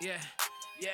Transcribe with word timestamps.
Yeah, 0.00 0.20
yeah. 0.80 0.90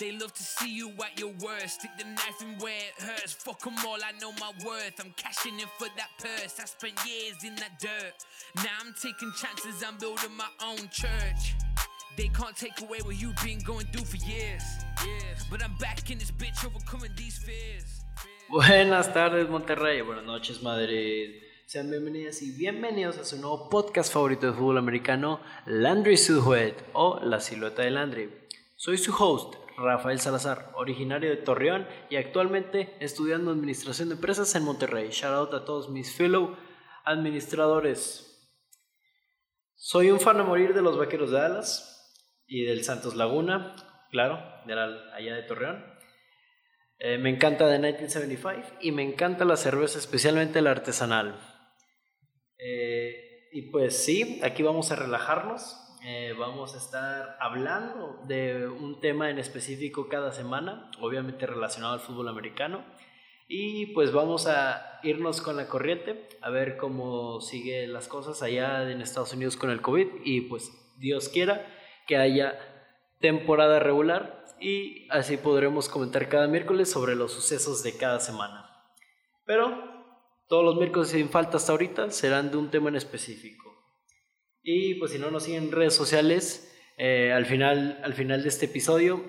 They 0.00 0.12
love 0.12 0.32
to 0.32 0.42
see 0.42 0.74
you 0.74 0.90
at 1.04 1.18
your 1.18 1.32
worst. 1.44 1.80
Stick 1.80 1.90
the 1.98 2.04
knife 2.04 2.40
in 2.40 2.56
where 2.58 2.72
it 2.72 3.02
hurts. 3.02 3.34
Fuck 3.34 3.60
them 3.60 3.74
all, 3.86 3.98
I 4.02 4.12
know 4.20 4.32
my 4.32 4.52
worth. 4.64 4.94
I'm 4.98 5.12
cashing 5.16 5.60
in 5.60 5.66
for 5.78 5.88
that 5.96 6.08
purse. 6.18 6.58
I 6.60 6.64
spent 6.64 6.94
years 7.06 7.36
in 7.44 7.54
that 7.56 7.78
dirt. 7.80 8.14
Now 8.56 8.76
I'm 8.80 8.94
taking 8.94 9.30
chances, 9.36 9.82
I'm 9.86 9.98
building 9.98 10.34
my 10.36 10.48
own 10.64 10.88
church. 10.90 11.54
They 12.16 12.28
can't 12.28 12.56
take 12.56 12.80
away 12.80 13.00
what 13.04 13.20
you've 13.20 13.36
been 13.44 13.58
going 13.60 13.86
through 13.92 14.06
for 14.06 14.16
years. 14.16 14.62
Years. 15.04 15.44
But 15.50 15.62
I'm 15.62 15.76
back 15.78 16.10
in 16.10 16.18
this 16.18 16.30
bitch 16.30 16.64
overcoming 16.64 17.10
these 17.14 17.36
fears. 17.38 18.04
Buenas 18.48 19.12
tardes 19.12 19.48
Monterrey, 19.50 20.02
buenas 20.02 20.24
noches 20.24 20.62
Madrid. 20.62 21.42
Sean 21.66 21.90
bienvenidas 21.90 22.40
y 22.42 22.52
bienvenidos 22.52 23.18
a 23.18 23.24
su 23.24 23.36
nuevo 23.38 23.68
podcast 23.68 24.12
favorito 24.12 24.46
de 24.46 24.52
fútbol 24.52 24.78
americano, 24.78 25.40
Landry 25.66 26.16
Silhouette 26.16 26.84
o 26.92 27.18
La 27.20 27.40
Silueta 27.40 27.82
de 27.82 27.90
Landry. 27.90 28.45
Soy 28.78 28.98
su 28.98 29.10
host, 29.18 29.54
Rafael 29.78 30.20
Salazar, 30.20 30.70
originario 30.74 31.30
de 31.30 31.38
Torreón 31.38 31.88
y 32.10 32.16
actualmente 32.16 32.94
estudiando 33.00 33.50
Administración 33.50 34.10
de 34.10 34.16
Empresas 34.16 34.54
en 34.54 34.64
Monterrey. 34.64 35.08
Shout 35.08 35.32
out 35.32 35.54
a 35.54 35.64
todos 35.64 35.88
mis 35.88 36.14
fellow 36.14 36.54
administradores. 37.06 38.54
Soy 39.76 40.10
un 40.10 40.20
fan 40.20 40.40
a 40.40 40.44
morir 40.44 40.74
de 40.74 40.82
los 40.82 40.98
Vaqueros 40.98 41.30
de 41.30 41.38
Dallas 41.38 42.14
y 42.46 42.64
del 42.64 42.84
Santos 42.84 43.16
Laguna, 43.16 43.76
claro, 44.10 44.44
de 44.66 44.74
allá 44.74 45.34
de 45.36 45.42
Torreón. 45.44 45.82
Eh, 46.98 47.16
me 47.16 47.30
encanta 47.30 47.70
The 47.70 47.78
1975 47.78 48.76
y 48.82 48.92
me 48.92 49.04
encanta 49.04 49.46
la 49.46 49.56
cerveza, 49.56 49.98
especialmente 49.98 50.60
la 50.60 50.72
artesanal. 50.72 51.40
Eh, 52.58 53.48
y 53.52 53.70
pues 53.70 53.96
sí, 54.04 54.38
aquí 54.44 54.62
vamos 54.62 54.92
a 54.92 54.96
relajarnos. 54.96 55.85
Eh, 56.08 56.34
vamos 56.38 56.72
a 56.74 56.78
estar 56.78 57.36
hablando 57.40 58.20
de 58.28 58.68
un 58.68 59.00
tema 59.00 59.28
en 59.28 59.40
específico 59.40 60.08
cada 60.08 60.30
semana, 60.30 60.88
obviamente 61.00 61.46
relacionado 61.46 61.94
al 61.94 62.00
fútbol 62.00 62.28
americano. 62.28 62.84
Y 63.48 63.86
pues 63.86 64.12
vamos 64.12 64.46
a 64.46 65.00
irnos 65.02 65.40
con 65.40 65.56
la 65.56 65.66
corriente, 65.66 66.28
a 66.42 66.50
ver 66.50 66.76
cómo 66.76 67.40
siguen 67.40 67.92
las 67.92 68.06
cosas 68.06 68.40
allá 68.44 68.88
en 68.88 69.00
Estados 69.00 69.32
Unidos 69.32 69.56
con 69.56 69.68
el 69.70 69.82
COVID. 69.82 70.06
Y 70.22 70.42
pues 70.42 70.70
Dios 70.96 71.28
quiera 71.28 71.66
que 72.06 72.16
haya 72.16 72.56
temporada 73.18 73.80
regular 73.80 74.44
y 74.60 75.08
así 75.10 75.36
podremos 75.36 75.88
comentar 75.88 76.28
cada 76.28 76.46
miércoles 76.46 76.88
sobre 76.88 77.16
los 77.16 77.32
sucesos 77.32 77.82
de 77.82 77.96
cada 77.96 78.20
semana. 78.20 78.70
Pero 79.44 79.76
todos 80.46 80.64
los 80.64 80.76
miércoles 80.76 81.08
sin 81.08 81.30
falta 81.30 81.56
hasta 81.56 81.72
ahorita 81.72 82.12
serán 82.12 82.52
de 82.52 82.58
un 82.58 82.70
tema 82.70 82.90
en 82.90 82.94
específico. 82.94 83.65
Y 84.68 84.94
pues 84.94 85.12
si 85.12 85.20
no 85.20 85.30
nos 85.30 85.44
siguen 85.44 85.66
en 85.66 85.72
redes 85.72 85.94
sociales, 85.94 86.76
eh, 86.98 87.30
al, 87.32 87.46
final, 87.46 88.00
al 88.02 88.14
final 88.14 88.42
de 88.42 88.48
este 88.48 88.66
episodio 88.66 89.22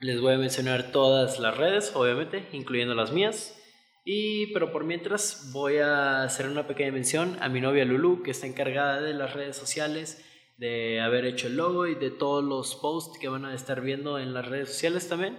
les 0.00 0.20
voy 0.20 0.34
a 0.34 0.38
mencionar 0.38 0.90
todas 0.90 1.38
las 1.38 1.56
redes, 1.56 1.92
obviamente, 1.94 2.48
incluyendo 2.50 2.92
las 2.96 3.12
mías. 3.12 3.56
Y, 4.04 4.52
pero 4.52 4.72
por 4.72 4.82
mientras 4.82 5.50
voy 5.52 5.76
a 5.76 6.24
hacer 6.24 6.48
una 6.48 6.66
pequeña 6.66 6.90
mención 6.90 7.36
a 7.40 7.48
mi 7.48 7.60
novia 7.60 7.84
Lulu, 7.84 8.24
que 8.24 8.32
está 8.32 8.48
encargada 8.48 9.00
de 9.00 9.14
las 9.14 9.34
redes 9.34 9.56
sociales 9.56 10.24
de 10.56 11.00
haber 11.00 11.26
hecho 11.26 11.46
el 11.46 11.56
logo 11.56 11.86
y 11.86 11.94
de 11.94 12.10
todos 12.10 12.42
los 12.42 12.74
posts 12.74 13.20
que 13.20 13.28
van 13.28 13.44
a 13.44 13.54
estar 13.54 13.82
viendo 13.82 14.18
en 14.18 14.34
las 14.34 14.48
redes 14.48 14.70
sociales 14.70 15.08
también. 15.08 15.38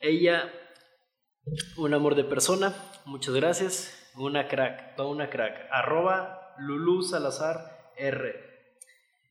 Ella, 0.00 0.50
un 1.76 1.92
amor 1.92 2.14
de 2.14 2.24
persona, 2.24 2.74
muchas 3.04 3.34
gracias, 3.34 4.12
una 4.16 4.48
crack, 4.48 4.96
toda 4.96 5.10
una 5.10 5.28
crack, 5.28 5.68
arroba 5.70 6.54
Lulu 6.58 7.02
Salazar 7.02 7.92
R. 7.98 8.45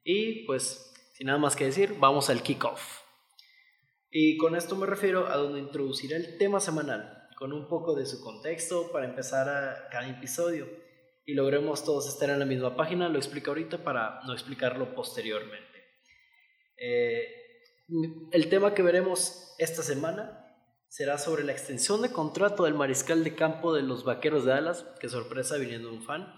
Y 0.05 0.45
pues, 0.45 0.93
sin 1.13 1.27
nada 1.27 1.39
más 1.39 1.57
que 1.57 1.65
decir, 1.65 1.95
vamos 1.99 2.29
al 2.29 2.43
kickoff. 2.43 3.01
Y 4.11 4.37
con 4.37 4.55
esto 4.55 4.77
me 4.77 4.85
refiero 4.85 5.27
a 5.27 5.35
donde 5.35 5.59
introduciré 5.59 6.15
el 6.15 6.37
tema 6.37 6.61
semanal, 6.61 7.27
con 7.35 7.51
un 7.51 7.67
poco 7.67 7.95
de 7.95 8.05
su 8.05 8.21
contexto 8.21 8.91
para 8.93 9.07
empezar 9.07 9.49
a 9.49 9.89
cada 9.89 10.07
episodio 10.07 10.67
y 11.25 11.33
logremos 11.33 11.83
todos 11.83 12.07
estar 12.07 12.29
en 12.29 12.39
la 12.39 12.45
misma 12.45 12.75
página. 12.75 13.09
Lo 13.09 13.17
explico 13.17 13.51
ahorita 13.51 13.83
para 13.83 14.21
no 14.25 14.33
explicarlo 14.33 14.93
posteriormente. 14.93 15.83
Eh, 16.77 17.27
el 18.31 18.47
tema 18.49 18.73
que 18.73 18.83
veremos 18.83 19.55
esta 19.57 19.81
semana 19.81 20.41
será 20.87 21.17
sobre 21.17 21.43
la 21.43 21.51
extensión 21.51 22.01
de 22.01 22.11
contrato 22.11 22.63
del 22.63 22.75
mariscal 22.75 23.23
de 23.23 23.35
campo 23.35 23.73
de 23.73 23.81
los 23.81 24.03
Vaqueros 24.03 24.45
de 24.45 24.51
Dallas, 24.51 24.85
que 24.99 25.09
sorpresa 25.09 25.57
viniendo 25.57 25.91
un 25.91 26.03
fan, 26.03 26.33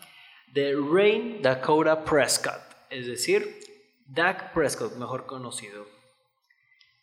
de 0.54 0.74
Rain 0.74 1.42
Dakota 1.42 2.04
Prescott, 2.04 2.77
es 2.90 3.08
decir, 3.08 3.60
Dak 4.08 4.54
Prescott, 4.54 4.96
mejor 4.96 5.26
conocido. 5.26 5.86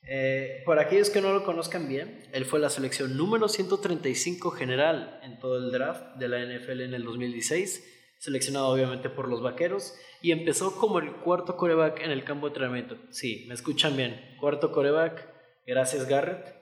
Eh, 0.06 0.62
por 0.66 0.78
aquellos 0.78 1.08
que 1.08 1.20
no 1.20 1.32
lo 1.32 1.44
conozcan 1.44 1.88
bien, 1.88 2.28
él 2.32 2.44
fue 2.44 2.60
la 2.60 2.68
selección 2.68 3.16
número 3.16 3.48
135 3.48 4.50
general 4.50 5.18
en 5.22 5.38
todo 5.38 5.56
el 5.56 5.72
draft 5.72 6.16
de 6.16 6.28
la 6.28 6.44
NFL 6.44 6.82
en 6.82 6.94
el 6.94 7.04
2016, 7.04 8.16
seleccionado 8.18 8.68
obviamente 8.68 9.08
por 9.08 9.28
los 9.28 9.42
Vaqueros, 9.42 9.94
y 10.20 10.32
empezó 10.32 10.76
como 10.76 10.98
el 10.98 11.12
cuarto 11.16 11.56
coreback 11.56 12.00
en 12.00 12.10
el 12.10 12.24
campo 12.24 12.46
de 12.46 12.50
entrenamiento. 12.50 12.98
Sí, 13.10 13.44
me 13.48 13.54
escuchan 13.54 13.96
bien, 13.96 14.36
cuarto 14.38 14.72
coreback, 14.72 15.26
gracias 15.66 16.06
Garrett. 16.06 16.54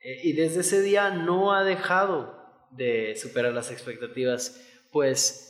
Eh, 0.00 0.20
y 0.24 0.32
desde 0.34 0.60
ese 0.60 0.82
día 0.82 1.10
no 1.10 1.54
ha 1.54 1.64
dejado 1.64 2.36
de 2.70 3.16
superar 3.16 3.54
las 3.54 3.70
expectativas, 3.70 4.62
pues 4.92 5.45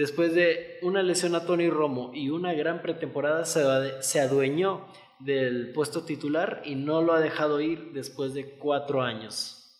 después 0.00 0.34
de 0.34 0.78
una 0.80 1.02
lesión 1.02 1.34
a 1.34 1.44
Tony 1.44 1.68
Romo 1.68 2.10
y 2.14 2.30
una 2.30 2.54
gran 2.54 2.80
pretemporada 2.80 3.44
se, 3.44 4.18
adueñó 4.18 4.86
del 5.18 5.74
puesto 5.74 6.04
titular 6.06 6.62
y 6.64 6.74
no 6.74 7.02
lo 7.02 7.12
ha 7.12 7.20
dejado 7.20 7.60
ir 7.60 7.92
después 7.92 8.32
de 8.32 8.56
cuatro 8.56 9.02
años. 9.02 9.78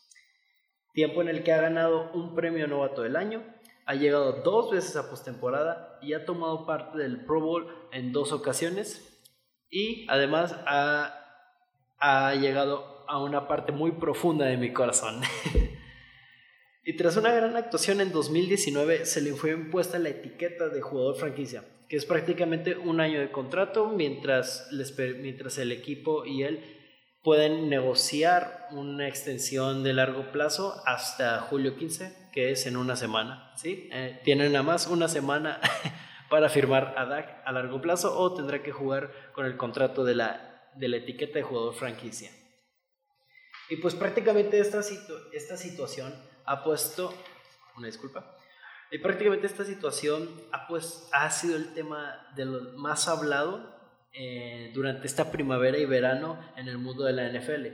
Tiempo 0.93 1.23
en 1.23 1.29
el 1.29 1.43
que 1.43 1.55
ha 1.55 1.63
ganado 1.63 2.11
un 2.13 2.35
premio 2.35 2.67
novato 2.67 3.01
del 3.01 3.17
año, 3.17 3.43
ha 3.87 3.95
llegado 3.95 4.43
dos 4.45 4.71
veces 4.71 4.95
a 4.97 5.09
postemporada 5.09 5.99
y 6.03 6.13
ha 6.13 6.27
tomado 6.27 6.67
parte 6.67 6.99
del 6.99 7.25
Pro 7.25 7.41
Bowl 7.41 7.69
en 7.91 8.13
dos 8.13 8.33
ocasiones 8.33 9.25
y 9.71 10.07
además 10.11 10.55
ha, 10.67 11.15
ha 11.99 12.35
llegado 12.35 13.07
a 13.09 13.23
una 13.23 13.49
parte 13.49 13.73
muy 13.73 13.93
profunda 13.93 14.45
de 14.45 14.59
mi 14.59 14.71
corazón. 14.75 15.23
y 16.85 16.97
tras 16.97 17.17
una 17.17 17.33
gran 17.33 17.57
actuación 17.57 18.01
en 18.01 18.13
2019 18.13 19.05
se 19.07 19.21
le 19.21 19.35
fue 19.35 19.51
impuesta 19.53 19.99
la 19.99 20.09
etiqueta 20.09 20.69
de 20.69 20.81
jugador 20.81 21.17
franquicia 21.17 21.65
que 21.91 21.97
es 21.97 22.07
prácticamente 22.07 22.77
un 22.77 23.01
año 23.01 23.19
de 23.19 23.33
contrato 23.33 23.89
mientras, 23.89 24.69
mientras 25.19 25.59
el 25.59 25.73
equipo 25.73 26.25
y 26.25 26.45
él 26.45 26.77
pueden 27.25 27.69
negociar 27.69 28.69
una 28.71 29.09
extensión 29.09 29.83
de 29.83 29.93
largo 29.93 30.31
plazo 30.31 30.81
hasta 30.87 31.41
julio 31.41 31.77
15, 31.77 32.31
que 32.33 32.53
es 32.53 32.67
en 32.67 32.77
una 32.77 32.95
semana. 32.95 33.53
¿sí? 33.57 33.89
Eh, 33.93 34.21
tienen 34.23 34.53
nada 34.53 34.63
más 34.63 34.87
una 34.87 35.09
semana 35.09 35.61
para 36.31 36.49
firmar 36.49 36.95
a 36.97 37.07
DAC 37.07 37.43
a 37.45 37.51
largo 37.51 37.81
plazo 37.81 38.17
o 38.17 38.35
tendrá 38.35 38.63
que 38.63 38.71
jugar 38.71 39.11
con 39.33 39.45
el 39.45 39.57
contrato 39.57 40.05
de 40.05 40.15
la, 40.15 40.71
de 40.77 40.87
la 40.87 40.99
etiqueta 40.99 41.41
de 41.41 41.43
jugador 41.43 41.75
franquicia. 41.75 42.31
Y 43.69 43.77
pues 43.77 43.97
prácticamente 43.97 44.61
esta, 44.61 44.81
esta 45.33 45.57
situación 45.57 46.15
ha 46.47 46.65
puesto, 46.65 47.15
una 47.77 47.87
disculpa, 47.87 48.37
y 48.91 48.99
prácticamente 48.99 49.47
esta 49.47 49.65
situación 49.65 50.29
ha, 50.53 50.67
pues, 50.67 51.09
sido 51.31 51.57
el 51.57 51.73
tema 51.75 52.27
de 52.35 52.45
lo 52.45 52.61
más 52.79 53.07
hablado 53.07 53.79
eh, 54.13 54.73
durante 54.75 55.07
esta 55.07 55.31
primavera 55.31 55.79
y 55.79 55.87
verano 55.87 56.41
en 56.57 56.67
el 56.67 56.79
mundo 56.79 57.05
de 57.05 57.13
la 57.13 57.29
NFL. 57.29 57.67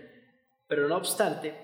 Pero 0.68 0.88
no 0.88 0.96
obstante, 0.96 1.54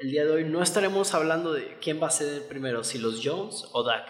el 0.00 0.10
día 0.10 0.24
de 0.24 0.32
hoy 0.32 0.44
no 0.44 0.60
estaremos 0.60 1.14
hablando 1.14 1.52
de 1.52 1.78
quién 1.78 2.02
va 2.02 2.08
a 2.08 2.10
ser 2.10 2.34
el 2.34 2.42
primero, 2.42 2.82
si 2.82 2.98
los 2.98 3.20
Jones 3.22 3.68
o 3.72 3.84
Dak. 3.84 4.08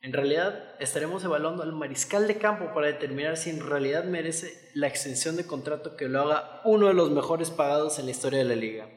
En 0.00 0.12
realidad, 0.12 0.76
estaremos 0.78 1.24
evaluando 1.24 1.64
al 1.64 1.72
mariscal 1.72 2.28
de 2.28 2.38
campo 2.38 2.72
para 2.72 2.86
determinar 2.86 3.36
si 3.36 3.50
en 3.50 3.66
realidad 3.66 4.04
merece 4.04 4.70
la 4.74 4.86
extensión 4.86 5.36
de 5.36 5.46
contrato 5.46 5.96
que 5.96 6.08
lo 6.08 6.22
haga 6.22 6.62
uno 6.64 6.86
de 6.86 6.94
los 6.94 7.10
mejores 7.10 7.50
pagados 7.50 7.98
en 7.98 8.06
la 8.06 8.12
historia 8.12 8.38
de 8.38 8.44
la 8.44 8.54
liga. 8.54 8.88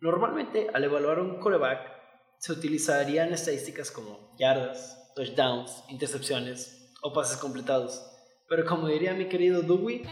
Normalmente, 0.00 0.68
al 0.74 0.84
evaluar 0.84 1.20
un 1.20 1.38
coreback, 1.38 1.94
se 2.38 2.52
utilizarían 2.52 3.32
estadísticas 3.32 3.90
como 3.90 4.34
yardas, 4.38 5.12
touchdowns, 5.14 5.84
intercepciones 5.88 6.92
o 7.02 7.12
pases 7.12 7.38
completados. 7.38 8.04
Pero 8.48 8.66
como 8.66 8.88
diría 8.88 9.14
mi 9.14 9.28
querido 9.28 9.62
Dewey, 9.62 10.04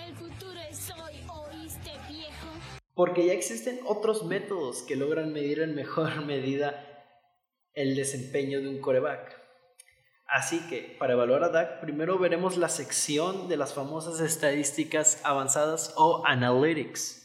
porque 2.94 3.26
ya 3.26 3.32
existen 3.32 3.80
otros 3.86 4.24
métodos 4.24 4.82
que 4.82 4.96
logran 4.96 5.32
medir 5.32 5.60
en 5.60 5.74
mejor 5.74 6.24
medida 6.26 6.88
el 7.74 7.96
desempeño 7.96 8.60
de 8.60 8.68
un 8.68 8.80
coreback. 8.80 9.40
Así 10.26 10.66
que, 10.68 10.96
para 10.98 11.12
evaluar 11.12 11.44
a 11.44 11.50
Dak, 11.50 11.80
primero 11.80 12.18
veremos 12.18 12.56
la 12.56 12.70
sección 12.70 13.48
de 13.48 13.58
las 13.58 13.74
famosas 13.74 14.20
estadísticas 14.20 15.20
avanzadas 15.24 15.92
o 15.96 16.22
analytics. 16.26 17.21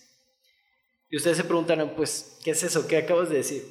Y 1.09 1.17
ustedes 1.17 1.37
se 1.37 1.43
preguntarán, 1.43 1.95
pues, 1.95 2.39
¿qué 2.43 2.51
es 2.51 2.63
eso? 2.63 2.87
¿Qué 2.87 2.97
acabas 2.97 3.29
de 3.29 3.37
decir? 3.37 3.63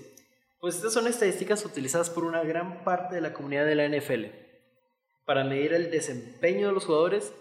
Pues 0.59 0.77
estas 0.77 0.93
son 0.93 1.07
estadísticas 1.07 1.65
utilizadas 1.65 2.11
por 2.11 2.25
una 2.25 2.43
gran 2.43 2.83
parte 2.83 3.15
de 3.15 3.21
la 3.21 3.33
comunidad 3.33 3.67
de 3.67 3.75
la 3.75 3.89
NFL 3.89 4.25
para 5.27 5.45
medir 5.45 5.75
el 5.75 5.91
desempeño 5.91 6.69
de 6.69 6.73
los 6.73 6.87
jugadores, 6.87 7.33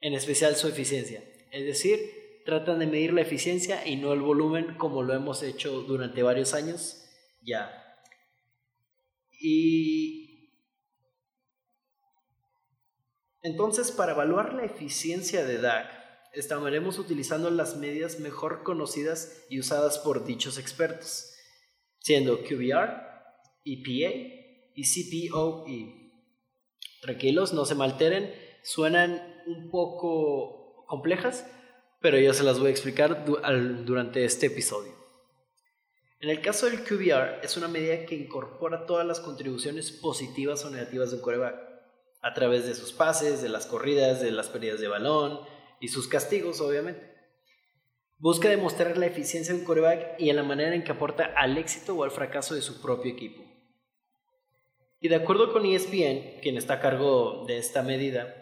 en 0.00 0.14
especial 0.14 0.56
su 0.56 0.68
eficiencia. 0.68 1.22
Es 1.52 1.64
decir, 1.64 2.42
tratan 2.44 2.80
de 2.80 2.86
medir 2.86 3.12
la 3.12 3.22
eficiencia 3.22 3.86
y 3.86 3.96
no 3.96 4.12
el 4.12 4.20
volumen 4.20 4.74
como 4.76 5.02
lo 5.02 5.14
hemos 5.14 5.42
hecho 5.42 5.82
durante 5.82 6.22
varios 6.22 6.54
años 6.54 7.08
ya. 7.42 7.70
Y 9.40 10.50
entonces 13.42 13.90
para 13.90 14.12
evaluar 14.12 14.52
la 14.52 14.64
eficiencia 14.64 15.44
de 15.44 15.58
DAG, 15.58 15.99
estaremos 16.32 16.98
utilizando 16.98 17.50
las 17.50 17.76
medidas 17.76 18.20
mejor 18.20 18.62
conocidas 18.62 19.44
y 19.48 19.58
usadas 19.58 19.98
por 19.98 20.24
dichos 20.24 20.58
expertos, 20.58 21.32
siendo 21.98 22.42
QBR, 22.42 22.90
EPA 23.64 24.14
y 24.74 24.84
CPOE. 24.84 26.12
Tranquilos, 27.02 27.52
no 27.52 27.64
se 27.64 27.74
me 27.74 28.34
suenan 28.62 29.42
un 29.46 29.70
poco 29.70 30.84
complejas, 30.86 31.46
pero 32.00 32.18
yo 32.18 32.32
se 32.34 32.44
las 32.44 32.58
voy 32.58 32.68
a 32.68 32.70
explicar 32.70 33.24
durante 33.24 34.24
este 34.24 34.46
episodio. 34.46 34.92
En 36.20 36.28
el 36.28 36.42
caso 36.42 36.66
del 36.66 36.84
QBR, 36.84 37.42
es 37.42 37.56
una 37.56 37.68
medida 37.68 38.04
que 38.04 38.14
incorpora 38.14 38.84
todas 38.84 39.06
las 39.06 39.20
contribuciones 39.20 39.90
positivas 39.90 40.64
o 40.64 40.70
negativas 40.70 41.10
de 41.10 41.16
un 41.16 41.22
coreback, 41.22 41.56
a 42.22 42.34
través 42.34 42.66
de 42.66 42.74
sus 42.74 42.92
pases, 42.92 43.40
de 43.40 43.48
las 43.48 43.64
corridas, 43.64 44.20
de 44.20 44.30
las 44.30 44.48
pérdidas 44.48 44.80
de 44.80 44.88
balón 44.88 45.40
y 45.80 45.88
sus 45.88 46.06
castigos, 46.06 46.60
obviamente. 46.60 47.10
Busca 48.18 48.50
demostrar 48.50 48.98
la 48.98 49.06
eficiencia 49.06 49.54
de 49.54 49.60
un 49.60 49.66
coreback 49.66 50.20
y 50.20 50.28
en 50.28 50.36
la 50.36 50.42
manera 50.42 50.74
en 50.74 50.84
que 50.84 50.92
aporta 50.92 51.32
al 51.36 51.56
éxito 51.56 51.94
o 51.96 52.04
al 52.04 52.10
fracaso 52.10 52.54
de 52.54 52.62
su 52.62 52.82
propio 52.82 53.10
equipo. 53.10 53.42
Y 55.00 55.08
de 55.08 55.16
acuerdo 55.16 55.52
con 55.52 55.64
ESPN, 55.64 56.40
quien 56.42 56.58
está 56.58 56.74
a 56.74 56.80
cargo 56.80 57.46
de 57.46 57.56
esta 57.56 57.82
medida, 57.82 58.36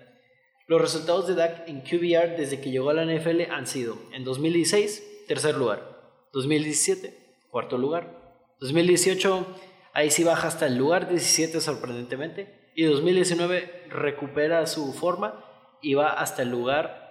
los 0.67 0.81
resultados 0.81 1.29
de 1.29 1.37
Dak 1.37 1.69
en 1.69 1.83
QBR 1.83 2.37
desde 2.37 2.61
que 2.61 2.73
llegó 2.73 2.91
a 2.91 2.95
la 2.95 3.05
NFL 3.05 3.51
han 3.51 3.69
sido, 3.69 3.97
en 4.13 4.25
2016, 4.25 5.27
tercer 5.29 5.55
lugar, 5.55 6.29
2017, 6.33 7.17
cuarto 7.49 7.79
lugar, 7.79 8.45
2018, 8.61 9.47
ahí 9.95 10.11
sí 10.11 10.25
baja 10.25 10.49
hasta 10.49 10.67
el 10.67 10.77
lugar 10.77 11.09
17 11.09 11.61
sorprendentemente, 11.61 12.73
y 12.75 12.85
2019 12.85 13.85
recupera 13.89 14.67
su 14.67 14.93
forma 14.93 15.45
y 15.81 15.95
va 15.95 16.11
hasta 16.11 16.43
el 16.43 16.51
lugar 16.51 17.08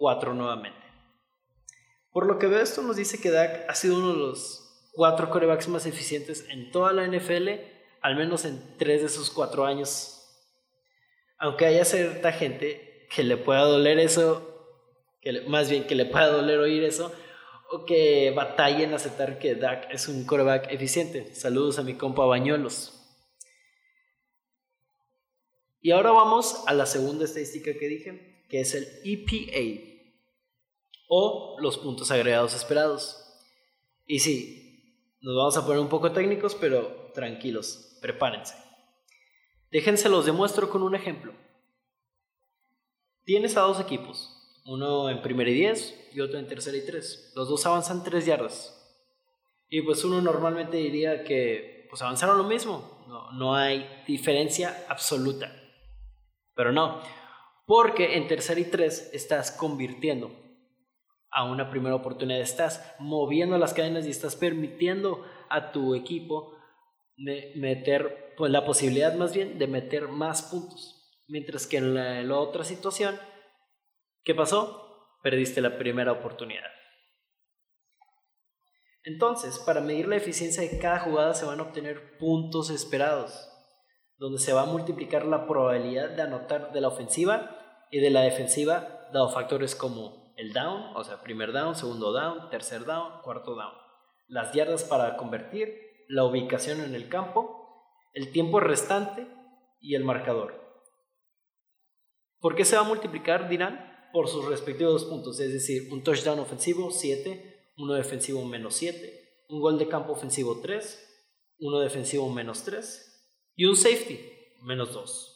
4 0.00 0.32
nuevamente. 0.32 0.80
Por 2.10 2.26
lo 2.26 2.38
que 2.38 2.46
veo 2.46 2.60
esto 2.60 2.80
nos 2.80 2.96
dice 2.96 3.20
que 3.20 3.30
Dak 3.30 3.68
ha 3.68 3.74
sido 3.74 3.98
uno 3.98 4.14
de 4.14 4.18
los 4.18 4.88
cuatro 4.92 5.28
corebacks 5.28 5.68
más 5.68 5.84
eficientes 5.84 6.46
en 6.48 6.72
toda 6.72 6.92
la 6.92 7.06
NFL 7.06 7.50
al 8.00 8.16
menos 8.16 8.46
en 8.46 8.78
tres 8.78 9.02
de 9.02 9.08
esos 9.08 9.30
cuatro 9.30 9.66
años. 9.66 10.16
Aunque 11.38 11.66
haya 11.66 11.84
cierta 11.84 12.32
gente 12.32 13.06
que 13.14 13.22
le 13.22 13.36
pueda 13.36 13.60
doler 13.60 13.98
eso, 13.98 14.66
que 15.20 15.42
más 15.42 15.68
bien 15.68 15.86
que 15.86 15.94
le 15.94 16.06
pueda 16.06 16.28
doler 16.28 16.58
oír 16.58 16.82
eso, 16.82 17.12
o 17.70 17.84
que 17.84 18.32
batalle 18.34 18.84
en 18.84 18.94
aceptar 18.94 19.38
que 19.38 19.54
Dak 19.54 19.92
es 19.92 20.08
un 20.08 20.24
coreback 20.24 20.72
eficiente. 20.72 21.34
Saludos 21.34 21.78
a 21.78 21.82
mi 21.82 21.94
compa 21.94 22.24
Bañuelos. 22.24 22.96
Y 25.82 25.92
ahora 25.92 26.10
vamos 26.10 26.64
a 26.66 26.74
la 26.74 26.86
segunda 26.86 27.26
estadística 27.26 27.72
que 27.72 27.88
dije, 27.88 28.44
que 28.48 28.60
es 28.60 28.74
el 28.74 28.86
EPA, 29.04 29.89
o 31.12 31.56
los 31.58 31.76
puntos 31.76 32.12
agregados 32.12 32.54
esperados. 32.54 33.20
Y 34.06 34.20
sí, 34.20 35.16
nos 35.20 35.34
vamos 35.36 35.56
a 35.56 35.66
poner 35.66 35.80
un 35.80 35.88
poco 35.88 36.12
técnicos, 36.12 36.54
pero 36.54 37.10
tranquilos 37.12 37.98
prepárense. 38.00 38.54
Déjense 39.72 40.08
los 40.08 40.24
demuestro 40.24 40.70
con 40.70 40.84
un 40.84 40.94
ejemplo. 40.94 41.34
Tienes 43.24 43.56
a 43.56 43.62
dos 43.62 43.80
equipos, 43.80 44.62
uno 44.64 45.10
en 45.10 45.20
primera 45.20 45.50
y 45.50 45.54
diez 45.54 45.94
y 46.12 46.20
otro 46.20 46.38
en 46.38 46.46
tercera 46.46 46.76
y 46.76 46.86
tres. 46.86 47.32
Los 47.34 47.48
dos 47.48 47.66
avanzan 47.66 48.04
tres 48.04 48.24
yardas. 48.24 48.76
Y 49.68 49.82
pues 49.82 50.04
uno 50.04 50.20
normalmente 50.20 50.76
diría 50.76 51.24
que 51.24 51.88
pues 51.90 52.02
avanzaron 52.02 52.38
lo 52.38 52.44
mismo, 52.44 53.04
no, 53.08 53.32
no 53.32 53.56
hay 53.56 54.04
diferencia 54.06 54.86
absoluta. 54.88 55.52
Pero 56.54 56.70
no, 56.70 57.02
porque 57.66 58.16
en 58.16 58.28
tercera 58.28 58.60
y 58.60 58.64
tres 58.64 59.10
estás 59.12 59.50
convirtiendo 59.50 60.49
a 61.30 61.44
una 61.44 61.70
primera 61.70 61.94
oportunidad, 61.94 62.40
estás 62.40 62.94
moviendo 62.98 63.56
las 63.58 63.74
cadenas 63.74 64.06
y 64.06 64.10
estás 64.10 64.36
permitiendo 64.36 65.24
a 65.48 65.72
tu 65.72 65.94
equipo 65.94 66.56
meter, 67.16 68.34
pues 68.36 68.50
la 68.50 68.64
posibilidad 68.64 69.14
más 69.14 69.34
bien 69.34 69.58
de 69.58 69.66
meter 69.66 70.08
más 70.08 70.42
puntos. 70.42 70.96
Mientras 71.28 71.66
que 71.66 71.76
en 71.76 72.28
la, 72.28 72.38
otra 72.38 72.64
situación, 72.64 73.18
¿qué 74.24 74.34
pasó? 74.34 75.18
Perdiste 75.22 75.60
la 75.60 75.78
primera 75.78 76.12
oportunidad. 76.12 76.64
Entonces, 79.04 79.58
para 79.60 79.80
medir 79.80 80.08
la 80.08 80.16
eficiencia 80.16 80.62
de 80.62 80.78
cada 80.78 80.98
jugada 80.98 81.34
se 81.34 81.46
van 81.46 81.60
a 81.60 81.64
obtener 81.64 82.18
puntos 82.18 82.70
esperados, 82.70 83.48
donde 84.16 84.38
se 84.38 84.52
va 84.52 84.62
a 84.62 84.66
multiplicar 84.66 85.24
la 85.24 85.46
probabilidad 85.46 86.10
de 86.10 86.22
anotar 86.22 86.72
de 86.72 86.80
la 86.80 86.88
ofensiva 86.88 87.86
y 87.90 88.00
de 88.00 88.10
la 88.10 88.22
defensiva, 88.22 89.08
dado 89.12 89.30
factores 89.30 89.74
como 89.74 90.19
el 90.40 90.54
down, 90.54 90.96
o 90.96 91.04
sea, 91.04 91.22
primer 91.22 91.52
down, 91.52 91.76
segundo 91.76 92.12
down, 92.12 92.48
tercer 92.48 92.86
down, 92.86 93.20
cuarto 93.22 93.54
down, 93.54 93.74
las 94.26 94.54
yardas 94.54 94.84
para 94.84 95.18
convertir 95.18 96.06
la 96.08 96.24
ubicación 96.24 96.80
en 96.80 96.94
el 96.94 97.10
campo, 97.10 97.84
el 98.14 98.32
tiempo 98.32 98.58
restante 98.58 99.28
y 99.80 99.94
el 99.94 100.04
marcador. 100.04 100.58
¿Por 102.38 102.56
qué 102.56 102.64
se 102.64 102.76
va 102.76 102.82
a 102.82 102.88
multiplicar? 102.88 103.50
Dirán, 103.50 104.08
por 104.14 104.28
sus 104.28 104.46
respectivos 104.46 105.04
puntos, 105.04 105.38
es 105.40 105.52
decir, 105.52 105.92
un 105.92 106.02
touchdown 106.02 106.38
ofensivo 106.38 106.90
7, 106.90 107.72
uno 107.76 107.94
defensivo 107.94 108.42
menos 108.46 108.74
7, 108.76 109.44
un 109.50 109.60
gol 109.60 109.78
de 109.78 109.88
campo 109.88 110.12
ofensivo 110.12 110.60
3, 110.62 111.56
uno 111.58 111.80
defensivo 111.80 112.30
menos 112.30 112.64
3 112.64 113.36
y 113.56 113.66
un 113.66 113.76
safety 113.76 114.18
menos 114.62 114.94
2. 114.94 115.29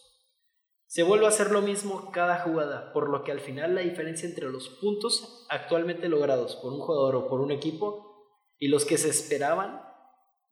Se 0.94 1.02
vuelve 1.02 1.24
a 1.24 1.30
hacer 1.30 1.50
lo 1.50 1.60
mismo 1.60 2.12
cada 2.12 2.38
jugada, 2.44 2.92
por 2.92 3.10
lo 3.10 3.24
que 3.24 3.32
al 3.32 3.40
final 3.40 3.74
la 3.74 3.80
diferencia 3.80 4.28
entre 4.28 4.48
los 4.48 4.68
puntos 4.68 5.44
actualmente 5.50 6.08
logrados 6.08 6.54
por 6.54 6.72
un 6.72 6.78
jugador 6.78 7.16
o 7.16 7.28
por 7.28 7.40
un 7.40 7.50
equipo 7.50 8.30
y 8.60 8.68
los 8.68 8.84
que 8.84 8.96
se 8.96 9.08
esperaban 9.08 9.82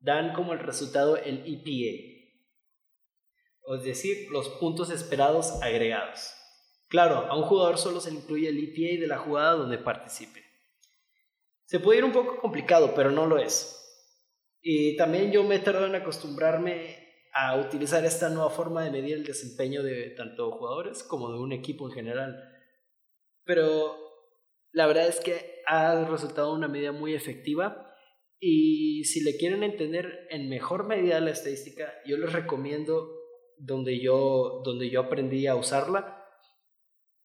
dan 0.00 0.32
como 0.32 0.52
el 0.52 0.58
resultado 0.58 1.16
el 1.16 1.44
EPA, 1.46 2.26
es 3.76 3.84
decir, 3.84 4.32
los 4.32 4.48
puntos 4.48 4.90
esperados 4.90 5.62
agregados. 5.62 6.34
Claro, 6.88 7.18
a 7.18 7.36
un 7.36 7.44
jugador 7.44 7.78
solo 7.78 8.00
se 8.00 8.10
le 8.10 8.16
incluye 8.18 8.48
el 8.48 8.58
EPA 8.58 9.00
de 9.00 9.06
la 9.06 9.18
jugada 9.18 9.52
donde 9.52 9.78
participe. 9.78 10.42
Se 11.66 11.78
puede 11.78 11.98
ir 11.98 12.04
un 12.04 12.10
poco 12.10 12.38
complicado, 12.38 12.94
pero 12.96 13.12
no 13.12 13.26
lo 13.26 13.38
es. 13.38 13.78
Y 14.60 14.96
también 14.96 15.30
yo 15.30 15.44
me 15.44 15.54
he 15.54 15.60
tardado 15.60 15.86
en 15.86 15.94
acostumbrarme 15.94 17.01
a 17.32 17.56
utilizar 17.56 18.04
esta 18.04 18.28
nueva 18.28 18.50
forma 18.50 18.84
de 18.84 18.90
medir 18.90 19.14
el 19.14 19.24
desempeño 19.24 19.82
de 19.82 20.10
tanto 20.10 20.50
jugadores 20.52 21.02
como 21.02 21.32
de 21.32 21.38
un 21.38 21.52
equipo 21.52 21.88
en 21.88 21.94
general. 21.94 22.36
Pero 23.44 23.96
la 24.72 24.86
verdad 24.86 25.08
es 25.08 25.20
que 25.20 25.62
ha 25.66 26.04
resultado 26.04 26.52
una 26.52 26.68
medida 26.68 26.92
muy 26.92 27.14
efectiva 27.14 27.94
y 28.38 29.04
si 29.04 29.22
le 29.22 29.36
quieren 29.36 29.62
entender 29.62 30.26
en 30.30 30.48
mejor 30.48 30.86
medida 30.86 31.20
la 31.20 31.30
estadística, 31.30 31.92
yo 32.04 32.16
les 32.18 32.32
recomiendo 32.32 33.08
donde 33.56 34.00
yo, 34.00 34.62
donde 34.64 34.90
yo 34.90 35.00
aprendí 35.00 35.46
a 35.46 35.54
usarla, 35.54 36.18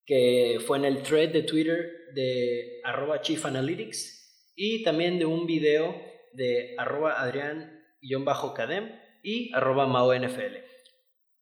que 0.05 0.59
fue 0.65 0.77
en 0.77 0.85
el 0.85 1.01
thread 1.03 1.33
de 1.33 1.43
Twitter 1.43 1.91
de 2.13 2.79
arroba 2.83 3.21
Chief 3.21 3.43
Analytics 3.43 4.53
y 4.55 4.83
también 4.83 5.19
de 5.19 5.25
un 5.25 5.45
video 5.45 5.99
de 6.33 6.75
arroba 6.77 7.21
Adrián-Cadem 7.21 9.06
y 9.27 9.51
arroba 9.53 9.85
NFL. 10.17 10.55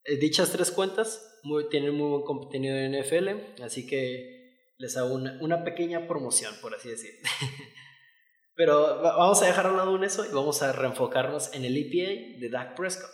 Eh, 0.06 0.18
dichas 0.20 0.52
tres 0.52 0.72
cuentas 0.72 1.40
tienen 1.70 1.94
muy 1.94 2.10
buen 2.10 2.24
contenido 2.24 2.76
en 2.76 3.00
NFL, 3.00 3.62
así 3.64 3.86
que 3.86 4.72
les 4.80 4.98
hago 4.98 5.14
una, 5.14 5.38
una 5.40 5.64
pequeña 5.64 6.08
promoción, 6.08 6.52
por 6.64 6.74
así 6.74 6.90
decir. 6.90 7.12
Pero 8.56 9.04
vamos 9.04 9.44
a 9.44 9.46
dejar 9.46 9.68
a 9.68 9.72
un 9.72 9.78
lado 9.78 10.04
eso 10.04 10.26
y 10.26 10.34
vamos 10.34 10.64
a 10.64 10.72
reenfocarnos 10.74 11.54
en 11.54 11.64
el 11.64 11.78
EPA 11.78 12.40
de 12.40 12.50
Dak 12.50 12.76
Prescott, 12.76 13.12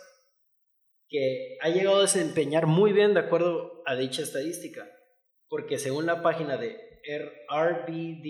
que 1.06 1.58
ha 1.60 1.68
llegado 1.68 1.98
a 1.98 2.02
desempeñar 2.02 2.66
muy 2.66 2.94
bien 2.94 3.12
de 3.12 3.20
acuerdo 3.20 3.82
a 3.84 3.94
dicha 3.94 4.22
estadística, 4.22 4.88
porque 5.48 5.78
según 5.78 6.06
la 6.06 6.22
página 6.22 6.56
de 6.56 6.78
rbdsm.com, 7.50 8.22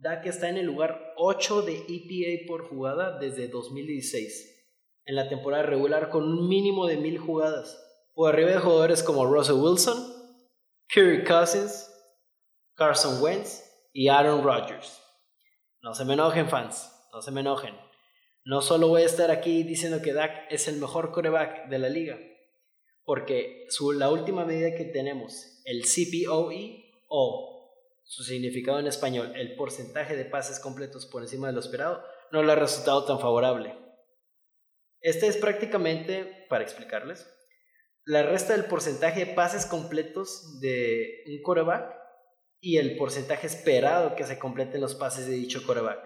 Dak 0.00 0.26
está 0.26 0.48
en 0.48 0.58
el 0.58 0.66
lugar 0.66 1.12
8 1.16 1.62
de 1.62 1.84
EPA 1.88 2.46
por 2.46 2.68
jugada 2.68 3.18
desde 3.18 3.48
2016, 3.48 4.70
en 5.06 5.16
la 5.16 5.28
temporada 5.28 5.64
regular 5.64 6.08
con 6.08 6.22
un 6.22 6.48
mínimo 6.48 6.86
de 6.86 6.96
1000 6.96 7.18
jugadas, 7.18 7.76
por 8.14 8.32
arriba 8.32 8.50
de 8.50 8.58
jugadores 8.58 9.02
como 9.02 9.26
Russell 9.26 9.56
Wilson, 9.56 9.96
Kirk 10.88 11.26
Cousins, 11.26 11.92
Carson 12.74 13.20
Wentz 13.20 13.64
y 13.92 14.06
Aaron 14.06 14.44
Rodgers. 14.44 15.02
No 15.82 15.94
se 15.94 16.04
me 16.04 16.14
enojen, 16.14 16.48
fans. 16.48 16.92
No 17.12 17.20
se 17.20 17.32
me 17.32 17.40
enojen. 17.40 17.74
No 18.44 18.62
solo 18.62 18.86
voy 18.86 19.02
a 19.02 19.06
estar 19.06 19.32
aquí 19.32 19.64
diciendo 19.64 20.00
que 20.00 20.12
Dak 20.12 20.46
es 20.48 20.68
el 20.68 20.76
mejor 20.76 21.10
coreback 21.10 21.68
de 21.68 21.78
la 21.80 21.88
liga, 21.88 22.16
porque 23.02 23.66
su, 23.68 23.90
la 23.90 24.10
última 24.10 24.44
medida 24.44 24.76
que 24.76 24.84
tenemos, 24.84 25.60
el 25.64 25.82
CPOE 25.82 26.84
o 27.08 27.57
su 28.08 28.24
significado 28.24 28.78
en 28.78 28.86
español, 28.86 29.34
el 29.36 29.54
porcentaje 29.54 30.16
de 30.16 30.24
pases 30.24 30.58
completos 30.60 31.04
por 31.04 31.20
encima 31.20 31.46
de 31.46 31.52
lo 31.52 31.60
esperado, 31.60 32.02
no 32.32 32.42
le 32.42 32.52
ha 32.52 32.56
resultado 32.56 33.04
tan 33.04 33.20
favorable. 33.20 33.76
Este 35.02 35.26
es 35.26 35.36
prácticamente, 35.36 36.46
para 36.48 36.64
explicarles, 36.64 37.30
la 38.06 38.22
resta 38.22 38.54
del 38.54 38.64
porcentaje 38.64 39.26
de 39.26 39.34
pases 39.34 39.66
completos 39.66 40.58
de 40.60 41.22
un 41.26 41.42
coreback 41.42 41.94
y 42.60 42.78
el 42.78 42.96
porcentaje 42.96 43.46
esperado 43.46 44.16
que 44.16 44.24
se 44.24 44.38
completen 44.38 44.80
los 44.80 44.94
pases 44.94 45.26
de 45.26 45.34
dicho 45.34 45.62
coreback. 45.66 46.00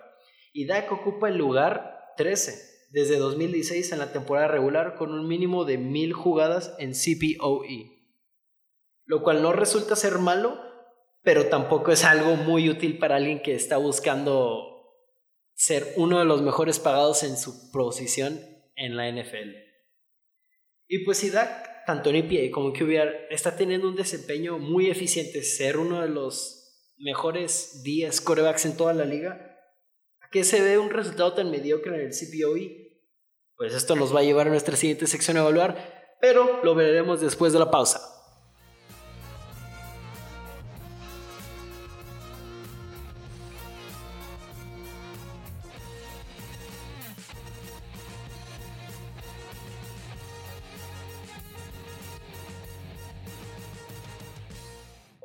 Y 0.53 0.67
Dak 0.67 0.91
ocupa 0.91 1.29
el 1.29 1.37
lugar 1.37 2.01
13 2.17 2.89
desde 2.91 3.17
2016 3.17 3.93
en 3.93 4.01
la 4.01 4.13
temporada 4.13 4.49
regular 4.49 4.97
con 4.97 5.13
un 5.13 5.29
mínimo 5.29 5.65
de 5.65 5.79
1000 5.79 6.13
jugadas 6.15 6.75
en 6.81 6.95
CPOE, 6.95 7.93
lo 9.05 9.23
cual 9.23 9.41
no 9.41 9.53
resulta 9.53 9.95
ser 9.95 10.19
malo, 10.19 10.72
pero 11.23 11.47
tampoco 11.47 11.93
es 11.93 12.05
algo 12.05 12.37
muy 12.37 12.69
útil 12.69 12.99
para 12.99 13.17
alguien 13.17 13.43
que 13.43 13.55
está 13.55 13.77
buscando 13.77 14.69
ser 15.55 15.93
uno 15.97 16.19
de 16.19 16.25
los 16.25 16.43
mejores 16.43 16.79
pagados 16.79 17.23
en 17.23 17.37
su 17.37 17.71
posición 17.71 18.41
en 18.75 18.97
la 18.97 19.11
NFL. 19.11 19.55
Y 20.89 21.05
pues 21.05 21.19
si 21.19 21.31
Dak 21.31 21.73
tanto 21.87 22.11
en 22.11 22.17
EPA 22.17 22.53
como 22.53 22.69
en 22.69 22.75
QBR 22.75 23.27
está 23.31 23.57
teniendo 23.57 23.89
un 23.89 23.97
desempeño 23.97 24.59
muy 24.59 24.91
eficiente, 24.91 25.43
ser 25.43 25.79
uno 25.79 26.01
de 26.01 26.09
los 26.09 26.93
mejores 26.99 27.83
10 27.83 28.21
corebacks 28.21 28.67
en 28.67 28.77
toda 28.77 28.93
la 28.93 29.05
liga, 29.05 29.59
¿a 30.21 30.29
qué 30.31 30.45
se 30.45 30.61
ve 30.61 30.79
un 30.79 30.91
resultado 30.91 31.35
tan 31.35 31.51
mediocre 31.51 31.95
en 31.95 32.03
el 32.03 32.13
CPOE? 32.13 33.01
Pues 33.57 33.75
esto 33.75 33.97
nos 33.97 34.15
va 34.15 34.21
a 34.21 34.25
llevar 34.25 34.47
a 34.47 34.51
nuestra 34.51 34.77
siguiente 34.77 35.07
sección 35.07 35.37
a 35.37 35.41
evaluar, 35.41 36.17
pero 36.21 36.63
lo 36.63 36.75
veremos 36.75 37.21
después 37.21 37.53
de 37.53 37.59
la 37.59 37.71
pausa. 37.71 38.12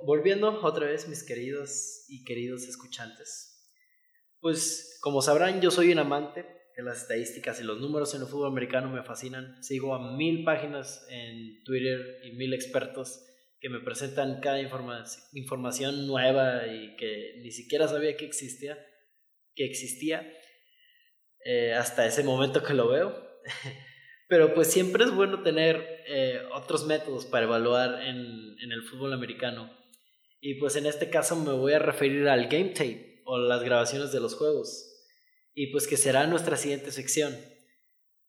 Volviendo 0.07 0.61
otra 0.63 0.87
vez, 0.87 1.09
mis 1.09 1.21
queridos 1.25 2.05
y 2.07 2.23
queridos 2.23 2.63
escuchantes. 2.63 3.61
Pues 4.39 4.99
como 5.01 5.21
sabrán, 5.21 5.59
yo 5.59 5.69
soy 5.69 5.91
un 5.91 5.99
amante 5.99 6.45
de 6.77 6.83
las 6.83 7.01
estadísticas 7.01 7.59
y 7.59 7.65
los 7.65 7.81
números 7.81 8.15
en 8.15 8.21
el 8.21 8.27
fútbol 8.27 8.49
americano 8.49 8.89
me 8.89 9.03
fascinan. 9.03 9.61
Sigo 9.61 9.93
a 9.93 10.15
mil 10.15 10.45
páginas 10.45 11.05
en 11.09 11.61
Twitter 11.65 12.21
y 12.23 12.37
mil 12.37 12.53
expertos 12.53 13.21
que 13.59 13.67
me 13.67 13.81
presentan 13.81 14.39
cada 14.39 14.61
información 14.61 16.07
nueva 16.07 16.65
y 16.67 16.95
que 16.95 17.41
ni 17.41 17.51
siquiera 17.51 17.89
sabía 17.89 18.15
que 18.15 18.25
existía, 18.25 18.77
que 19.55 19.65
existía 19.65 20.25
eh, 21.43 21.73
hasta 21.73 22.07
ese 22.07 22.23
momento 22.23 22.63
que 22.63 22.73
lo 22.73 22.87
veo. 22.87 23.27
Pero 24.29 24.53
pues 24.53 24.71
siempre 24.71 25.03
es 25.03 25.11
bueno 25.11 25.43
tener 25.43 25.85
eh, 26.07 26.43
otros 26.53 26.85
métodos 26.85 27.25
para 27.25 27.45
evaluar 27.45 28.01
en 28.03 28.71
el 28.71 28.83
fútbol 28.83 29.11
americano. 29.11 29.76
Y 30.49 30.53
pues 30.53 30.77
en 30.77 30.85
este 30.85 31.09
caso 31.09 31.35
me 31.35 31.51
voy 31.51 31.73
a 31.73 31.79
referir 31.79 32.29
al 32.29 32.47
game 32.47 32.69
tape 32.69 33.21
o 33.25 33.37
las 33.37 33.61
grabaciones 33.63 34.13
de 34.13 34.21
los 34.21 34.33
juegos. 34.33 34.95
Y 35.53 35.73
pues 35.73 35.87
que 35.87 35.97
será 35.97 36.25
nuestra 36.25 36.55
siguiente 36.55 36.93
sección. 36.93 37.37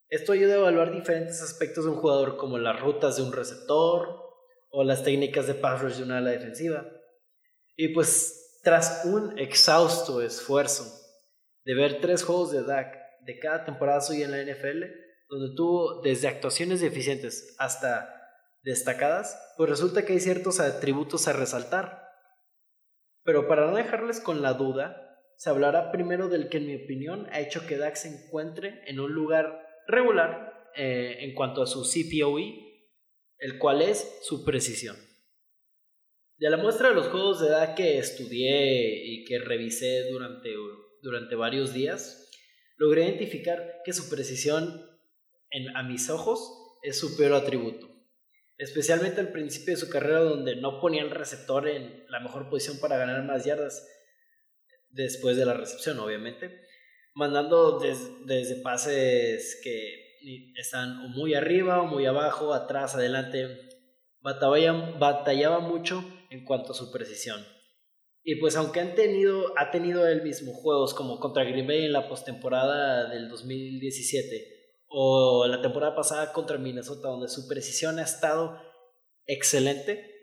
Esto 0.09 0.33
ayuda 0.33 0.55
a 0.55 0.59
evaluar 0.59 0.93
diferentes 0.93 1.41
aspectos 1.41 1.85
de 1.85 1.93
un 1.93 1.99
jugador 1.99 2.37
como 2.37 2.59
las 2.59 2.81
rutas 2.81 3.17
de 3.17 3.23
un 3.23 3.33
receptor 3.33 4.21
o 4.69 4.83
las 4.83 5.05
técnicas 5.05 5.47
de 5.47 5.55
pass 5.55 5.81
rush 5.81 5.99
de 5.99 6.03
una 6.03 6.19
ala 6.19 6.33
defensiva. 6.33 6.91
Y 7.77 7.95
pues 7.95 8.59
tras 8.65 9.05
un 9.05 9.39
exhausto 9.39 10.21
esfuerzo 10.21 10.93
de 11.65 11.75
ver 11.77 12.01
tres 12.01 12.25
juegos 12.25 12.51
de 12.51 12.65
DAC 12.65 12.97
de 13.27 13.39
cada 13.39 13.65
temporada 13.65 14.01
suya 14.01 14.25
en 14.25 14.33
la 14.33 14.43
NFL, 14.43 14.87
donde 15.29 15.55
tuvo 15.55 16.03
desde 16.03 16.27
actuaciones 16.27 16.81
deficientes 16.81 17.55
hasta 17.61 18.13
destacadas, 18.65 19.41
pues 19.57 19.71
resulta 19.71 20.05
que 20.05 20.15
hay 20.15 20.21
ciertos 20.21 20.59
atributos 20.59 21.29
a 21.29 21.33
resaltar. 21.33 22.08
Pero 23.29 23.47
para 23.47 23.67
no 23.67 23.77
dejarles 23.77 24.21
con 24.21 24.41
la 24.41 24.55
duda, 24.55 25.21
se 25.37 25.51
hablará 25.51 25.93
primero 25.93 26.31
del 26.31 26.49
que 26.49 26.57
en 26.57 26.67
mi 26.67 26.77
opinión 26.77 27.27
ha 27.31 27.41
hecho 27.41 27.67
que 27.67 27.77
Dax 27.77 28.01
se 28.01 28.09
encuentre 28.09 28.81
en 28.87 29.01
un 29.01 29.13
lugar 29.13 29.67
regular 29.87 30.71
eh, 30.75 31.19
en 31.21 31.35
cuanto 31.35 31.61
a 31.61 31.67
su 31.67 31.83
CPOE, 31.83 32.55
el 33.37 33.59
cual 33.59 33.83
es 33.83 34.21
su 34.23 34.47
precisión. 34.47 34.97
De 36.39 36.49
la 36.49 36.57
muestra 36.57 36.89
de 36.89 36.95
los 36.95 37.09
juegos 37.09 37.43
de 37.43 37.49
edad 37.49 37.75
que 37.75 37.99
estudié 37.99 39.05
y 39.05 39.27
que 39.27 39.41
revisé 39.41 40.09
durante, 40.11 40.55
durante 41.03 41.35
varios 41.35 41.75
días, 41.75 42.31
logré 42.79 43.05
identificar 43.05 43.83
que 43.85 43.93
su 43.93 44.09
precisión 44.09 44.89
a 45.75 45.83
mis 45.83 46.09
ojos 46.09 46.79
es 46.83 46.99
su 46.99 47.15
peor 47.19 47.35
atributo 47.35 47.98
especialmente 48.59 49.21
al 49.21 49.31
principio 49.31 49.75
de 49.75 49.81
su 49.81 49.89
carrera 49.89 50.21
donde 50.21 50.57
no 50.57 50.81
ponía 50.81 51.03
el 51.03 51.11
receptor 51.11 51.69
en 51.69 52.05
la 52.09 52.21
mejor 52.21 52.51
posición 52.51 52.79
para 52.81 52.99
ganar 52.99 53.23
más 53.25 53.45
yardas 53.45 53.87
después 54.91 55.37
de 55.37 55.47
la 55.47 55.55
recepción, 55.55 55.99
obviamente, 56.01 56.61
mandando 57.15 57.79
desde 57.79 58.57
pases 58.57 59.61
que 59.63 60.09
están 60.57 61.11
muy 61.11 61.35
arriba 61.35 61.81
o 61.81 61.87
muy 61.87 62.07
abajo, 62.07 62.53
atrás, 62.53 62.97
adelante, 62.97 63.69
batallaba, 64.21 64.99
batallaba 64.99 65.61
mucho 65.61 66.05
en 66.31 66.45
cuanto 66.45 66.73
a 66.73 66.75
su 66.75 66.91
precisión. 66.91 67.45
Y 68.25 68.37
pues 68.37 68.57
aunque 68.57 68.81
han 68.81 68.95
tenido, 68.95 69.55
ha 69.57 69.71
tenido 69.71 70.07
él 70.07 70.23
mismo 70.23 70.53
juegos 70.53 70.93
como 70.95 71.21
contra 71.21 71.45
Green 71.45 71.71
en 71.71 71.93
la 71.93 72.09
postemporada 72.09 73.09
del 73.09 73.29
2017, 73.29 74.58
o 74.89 75.47
la 75.47 75.61
temporada 75.61 75.95
pasada 75.95 76.33
contra 76.33 76.59
Minnesota, 76.59 77.09
donde 77.09 77.29
su 77.29 77.47
precisión 77.47 77.99
ha 77.99 78.03
estado 78.03 78.61
excelente. 79.27 80.15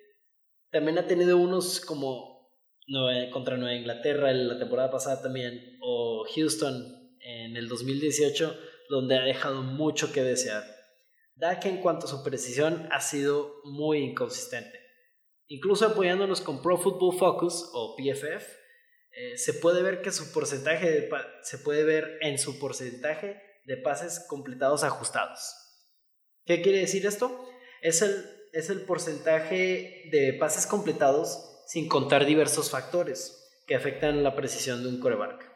También 0.72 0.98
ha 0.98 1.07
tenido 1.07 1.38
unos 1.38 1.79
como 1.79 2.36
contra 3.31 3.57
Nueva 3.57 3.75
Inglaterra 3.75 4.31
la 4.31 4.60
temporada 4.60 4.91
pasada 4.91 5.22
también, 5.22 5.77
o 5.81 6.25
Houston 6.36 7.15
en 7.19 7.57
el 7.57 7.67
2018, 7.67 8.55
donde 8.89 9.17
ha 9.17 9.24
dejado 9.24 9.63
mucho 9.63 10.12
que 10.12 10.24
desear. 10.24 10.63
Dak 11.36 11.65
en 11.65 11.81
cuanto 11.81 12.05
a 12.05 12.10
su 12.10 12.24
precisión 12.24 12.88
ha 12.91 13.01
sido 13.01 13.55
muy 13.63 14.00
inconsistente. 14.00 14.79
Incluso 15.48 15.86
apoyándonos 15.86 16.41
con 16.41 16.62
Pro 16.62 16.77
Football 16.77 17.17
Focus 17.17 17.69
o 17.74 17.95
PFF, 17.95 18.65
eh, 19.12 19.38
se 19.38 19.53
puede 19.53 19.81
ver 19.81 20.01
que 20.01 20.12
su 20.12 20.31
porcentaje 20.31 21.10
se 21.41 21.57
puede 21.60 21.84
ver 21.84 22.17
en 22.22 22.38
su 22.38 22.60
porcentaje 22.60 23.41
de 23.65 23.77
pases 23.77 24.19
completados 24.27 24.84
ajustados. 24.84 25.55
¿Qué 26.45 26.62
quiere 26.62 26.79
decir 26.79 27.05
esto? 27.05 27.48
Es 27.81 28.01
el, 28.01 28.25
es 28.53 28.69
el 28.69 28.81
porcentaje 28.81 30.10
de 30.12 30.38
pases 30.39 30.67
completados 30.67 31.63
sin 31.67 31.88
contar 31.88 32.25
diversos 32.25 32.69
factores 32.69 33.41
que 33.67 33.75
afectan 33.75 34.24
la 34.24 34.36
precisión 34.36 34.84
de 34.84 34.89
un 34.89 35.00
coreback. 35.00 35.51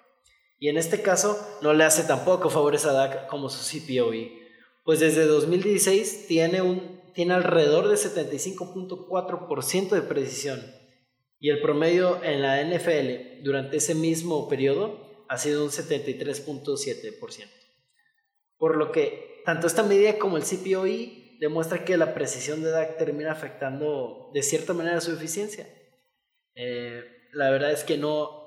Y 0.60 0.70
en 0.70 0.78
este 0.78 1.02
caso 1.02 1.40
no 1.62 1.74
le 1.74 1.84
hace 1.84 2.04
tampoco 2.04 2.50
favores 2.50 2.86
a 2.86 2.94
Dak 2.94 3.28
como 3.28 3.50
su 3.50 3.64
CPOE, 3.64 4.32
pues 4.84 5.00
desde 5.00 5.26
2016 5.26 6.28
tiene, 6.28 6.62
un, 6.62 7.02
tiene 7.14 7.36
alrededor 7.36 7.88
de 7.88 7.96
75.4% 7.96 9.90
de 9.90 10.02
precisión 10.02 10.80
y 11.40 11.50
el 11.50 11.62
promedio 11.62 12.22
en 12.24 12.42
la 12.42 12.62
NFL 12.64 13.44
durante 13.44 13.78
ese 13.78 13.96
mismo 13.96 14.50
periodo 14.50 15.26
ha 15.30 15.38
sido 15.38 15.64
un 15.64 15.70
73.7% 15.70 17.59
por 18.60 18.78
lo 18.78 18.92
que 18.92 19.42
tanto 19.46 19.66
esta 19.66 19.82
medida 19.82 20.20
como 20.20 20.38
el 20.38 20.44
CPOE 20.44 21.38
demuestra 21.40 21.84
que 21.84 21.98
la 21.98 22.14
precisión 22.14 22.62
de 22.62 22.70
DAC 22.70 22.98
termina 22.98 23.32
afectando 23.32 24.30
de 24.34 24.44
cierta 24.44 24.74
manera 24.74 25.02
su 25.02 25.12
eficiencia. 25.12 25.68
Eh, 26.54 27.04
la 27.34 27.50
verdad 27.50 27.72
es 27.72 27.84
que 27.84 27.98
no, 27.98 28.40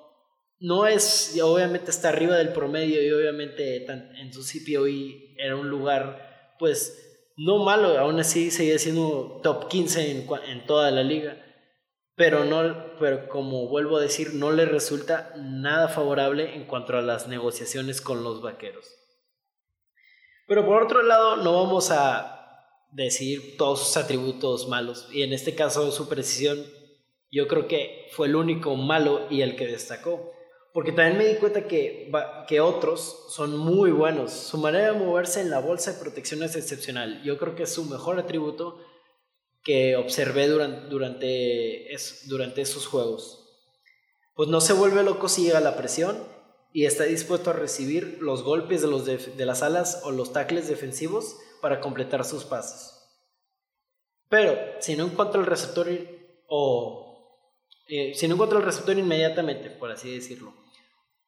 no 0.60 0.86
es, 0.86 1.36
obviamente 1.42 1.90
está 1.90 2.10
arriba 2.10 2.36
del 2.36 2.52
promedio 2.52 3.02
y 3.02 3.10
obviamente 3.10 3.84
en 3.86 4.32
su 4.32 4.42
CPOE 4.42 5.34
era 5.38 5.56
un 5.56 5.68
lugar 5.68 6.54
pues 6.58 6.98
no 7.36 7.64
malo, 7.64 7.98
aún 7.98 8.20
así 8.20 8.50
sigue 8.50 8.78
siendo 8.78 9.40
top 9.42 9.68
15 9.68 10.10
en, 10.10 10.28
en 10.48 10.66
toda 10.66 10.90
la 10.90 11.02
liga 11.02 11.42
pero 12.14 12.44
no 12.44 12.98
pero 13.00 13.28
como 13.28 13.68
vuelvo 13.68 13.96
a 13.96 14.02
decir 14.02 14.34
no 14.34 14.52
le 14.52 14.66
resulta 14.66 15.32
nada 15.36 15.88
favorable 15.88 16.54
en 16.54 16.66
cuanto 16.66 16.96
a 16.96 17.02
las 17.02 17.26
negociaciones 17.26 18.00
con 18.00 18.22
los 18.22 18.42
vaqueros 18.42 19.01
pero 20.52 20.66
por 20.66 20.82
otro 20.82 21.02
lado, 21.02 21.36
no 21.38 21.54
vamos 21.54 21.90
a 21.90 22.68
decir 22.90 23.56
todos 23.56 23.86
sus 23.86 23.96
atributos 23.96 24.68
malos. 24.68 25.08
Y 25.10 25.22
en 25.22 25.32
este 25.32 25.54
caso, 25.54 25.90
su 25.92 26.10
precisión, 26.10 26.62
yo 27.30 27.48
creo 27.48 27.66
que 27.66 28.10
fue 28.12 28.26
el 28.26 28.36
único 28.36 28.76
malo 28.76 29.26
y 29.30 29.40
el 29.40 29.56
que 29.56 29.66
destacó. 29.66 30.30
Porque 30.74 30.92
también 30.92 31.16
me 31.16 31.24
di 31.24 31.36
cuenta 31.36 31.66
que, 31.66 32.12
que 32.46 32.60
otros 32.60 33.28
son 33.30 33.56
muy 33.56 33.92
buenos. 33.92 34.30
Su 34.30 34.58
manera 34.58 34.92
de 34.92 34.98
moverse 34.98 35.40
en 35.40 35.48
la 35.48 35.58
bolsa 35.58 35.92
de 35.92 36.00
protección 36.00 36.42
es 36.42 36.54
excepcional. 36.54 37.22
Yo 37.22 37.38
creo 37.38 37.54
que 37.54 37.62
es 37.62 37.72
su 37.72 37.86
mejor 37.86 38.18
atributo 38.18 38.78
que 39.64 39.96
observé 39.96 40.48
durante, 40.48 40.86
durante, 40.90 41.88
durante 42.26 42.60
esos 42.60 42.86
juegos. 42.86 43.38
pues 44.34 44.50
no 44.50 44.60
se 44.60 44.74
vuelve 44.74 45.02
loco 45.02 45.30
si 45.30 45.44
llega 45.44 45.60
la 45.60 45.78
presión 45.78 46.31
y 46.72 46.86
está 46.86 47.04
dispuesto 47.04 47.50
a 47.50 47.54
recibir 47.54 48.18
los 48.20 48.42
golpes 48.42 48.80
de, 48.80 48.88
los 48.88 49.04
de, 49.04 49.46
las 49.46 49.62
alas 49.62 50.00
o 50.04 50.10
los 50.10 50.32
tackles 50.32 50.68
defensivos 50.68 51.36
para 51.60 51.80
completar 51.80 52.24
sus 52.24 52.44
pases. 52.44 52.98
Pero 54.28 54.56
si 54.80 54.96
no 54.96 55.04
encuentra 55.04 55.40
el 55.40 55.46
receptor 55.46 55.88
o 56.48 57.02
eh, 57.88 58.14
si 58.14 58.26
no 58.26 58.34
encuentra 58.34 58.58
el 58.58 58.64
receptor 58.64 58.98
inmediatamente, 58.98 59.68
por 59.68 59.90
así 59.90 60.14
decirlo, 60.14 60.54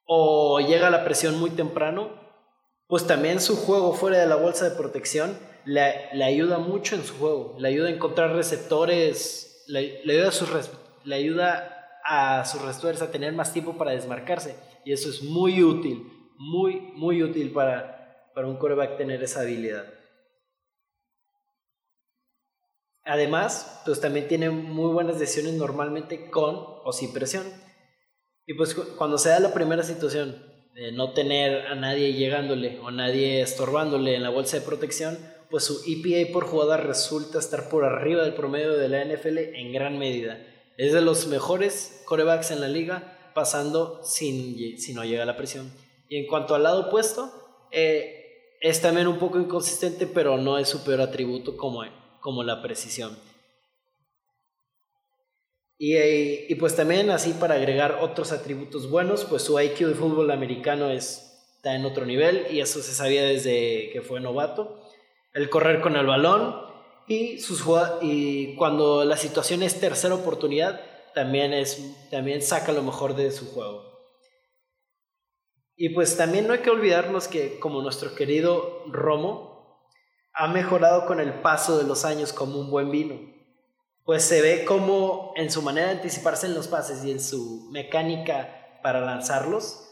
o 0.06 0.60
llega 0.60 0.88
la 0.88 1.04
presión 1.04 1.38
muy 1.38 1.50
temprano, 1.50 2.10
pues 2.86 3.06
también 3.06 3.40
su 3.40 3.56
juego 3.56 3.92
fuera 3.92 4.18
de 4.18 4.26
la 4.26 4.36
bolsa 4.36 4.68
de 4.68 4.76
protección 4.76 5.38
le, 5.66 6.14
le 6.14 6.24
ayuda 6.24 6.58
mucho 6.58 6.94
en 6.94 7.04
su 7.04 7.14
juego, 7.18 7.56
le 7.58 7.68
ayuda 7.68 7.88
a 7.88 7.92
encontrar 7.92 8.32
receptores, 8.34 9.64
le, 9.66 10.04
le 10.04 10.14
ayuda 10.14 10.28
a 10.28 10.32
sus 10.32 10.70
le 11.04 11.14
ayuda 11.14 12.00
a 12.06 12.44
sus 12.46 12.62
receptores 12.62 13.02
a 13.02 13.10
tener 13.10 13.34
más 13.34 13.52
tiempo 13.52 13.76
para 13.76 13.90
desmarcarse 13.90 14.56
y 14.84 14.92
eso 14.92 15.08
es 15.08 15.22
muy 15.22 15.62
útil, 15.62 16.06
muy, 16.36 16.80
muy 16.94 17.22
útil 17.22 17.52
para, 17.52 18.30
para 18.34 18.46
un 18.46 18.56
coreback 18.56 18.96
tener 18.96 19.22
esa 19.22 19.40
habilidad. 19.40 19.86
Además, 23.04 23.82
pues 23.84 24.00
también 24.00 24.28
tiene 24.28 24.48
muy 24.50 24.90
buenas 24.92 25.18
decisiones 25.18 25.54
normalmente 25.54 26.30
con 26.30 26.56
o 26.56 26.92
sin 26.92 27.12
presión. 27.12 27.44
Y 28.46 28.54
pues 28.54 28.74
cuando 28.74 29.18
se 29.18 29.28
da 29.28 29.40
la 29.40 29.52
primera 29.52 29.82
situación 29.82 30.42
de 30.74 30.92
no 30.92 31.12
tener 31.12 31.66
a 31.66 31.74
nadie 31.74 32.14
llegándole 32.14 32.80
o 32.80 32.90
nadie 32.90 33.42
estorbándole 33.42 34.16
en 34.16 34.22
la 34.22 34.30
bolsa 34.30 34.58
de 34.58 34.66
protección, 34.66 35.18
pues 35.50 35.64
su 35.64 35.82
EPA 35.86 36.32
por 36.32 36.46
jugada 36.46 36.78
resulta 36.78 37.38
estar 37.38 37.68
por 37.68 37.84
arriba 37.84 38.24
del 38.24 38.34
promedio 38.34 38.72
de 38.72 38.88
la 38.88 39.04
NFL 39.04 39.38
en 39.38 39.72
gran 39.72 39.98
medida. 39.98 40.38
Es 40.78 40.92
de 40.92 41.00
los 41.00 41.26
mejores 41.26 42.02
corebacks 42.06 42.50
en 42.50 42.60
la 42.60 42.68
liga 42.68 43.13
pasando 43.34 44.00
sin, 44.04 44.78
si 44.78 44.94
no 44.94 45.04
llega 45.04 45.24
la 45.24 45.36
presión. 45.36 45.72
Y 46.08 46.16
en 46.16 46.26
cuanto 46.26 46.54
al 46.54 46.62
lado 46.62 46.88
opuesto, 46.88 47.32
eh, 47.70 48.56
es 48.60 48.80
también 48.80 49.06
un 49.08 49.18
poco 49.18 49.38
inconsistente, 49.38 50.06
pero 50.06 50.38
no 50.38 50.58
es 50.58 50.68
su 50.68 50.84
peor 50.84 51.00
atributo 51.00 51.56
como, 51.56 51.82
como 52.20 52.42
la 52.42 52.62
precisión. 52.62 53.18
Y, 55.76 55.96
eh, 55.96 56.46
y, 56.48 56.54
pues 56.54 56.76
también 56.76 57.10
así 57.10 57.32
para 57.32 57.56
agregar 57.56 57.98
otros 58.00 58.32
atributos 58.32 58.88
buenos, 58.88 59.24
pues 59.24 59.42
su 59.42 59.60
IQ 59.60 59.88
de 59.88 59.94
fútbol 59.94 60.30
americano 60.30 60.88
es, 60.88 61.44
está 61.56 61.74
en 61.74 61.84
otro 61.84 62.06
nivel 62.06 62.46
y 62.50 62.60
eso 62.60 62.80
se 62.80 62.94
sabía 62.94 63.24
desde 63.24 63.90
que 63.92 64.00
fue 64.00 64.20
novato. 64.20 64.80
El 65.32 65.50
correr 65.50 65.80
con 65.80 65.96
el 65.96 66.06
balón 66.06 66.64
y, 67.08 67.38
sus, 67.40 67.64
y 68.02 68.54
cuando 68.54 69.04
la 69.04 69.16
situación 69.16 69.62
es 69.62 69.80
tercera 69.80 70.14
oportunidad, 70.14 70.80
también, 71.14 71.52
es, 71.52 72.08
también 72.10 72.42
saca 72.42 72.72
lo 72.72 72.82
mejor 72.82 73.14
de 73.14 73.30
su 73.30 73.52
juego. 73.52 73.94
Y 75.76 75.90
pues 75.90 76.16
también 76.16 76.46
no 76.46 76.52
hay 76.52 76.60
que 76.60 76.70
olvidarnos 76.70 77.26
que 77.28 77.58
como 77.58 77.82
nuestro 77.82 78.14
querido 78.14 78.84
Romo 78.86 79.88
ha 80.32 80.48
mejorado 80.48 81.06
con 81.06 81.20
el 81.20 81.40
paso 81.40 81.78
de 81.78 81.84
los 81.84 82.04
años 82.04 82.32
como 82.32 82.58
un 82.58 82.70
buen 82.70 82.90
vino. 82.90 83.18
Pues 84.04 84.22
se 84.24 84.42
ve 84.42 84.64
como 84.64 85.32
en 85.36 85.50
su 85.50 85.62
manera 85.62 85.88
de 85.88 85.94
anticiparse 85.94 86.46
en 86.46 86.54
los 86.54 86.68
pases 86.68 87.04
y 87.04 87.10
en 87.10 87.20
su 87.20 87.68
mecánica 87.72 88.80
para 88.82 89.00
lanzarlos. 89.00 89.88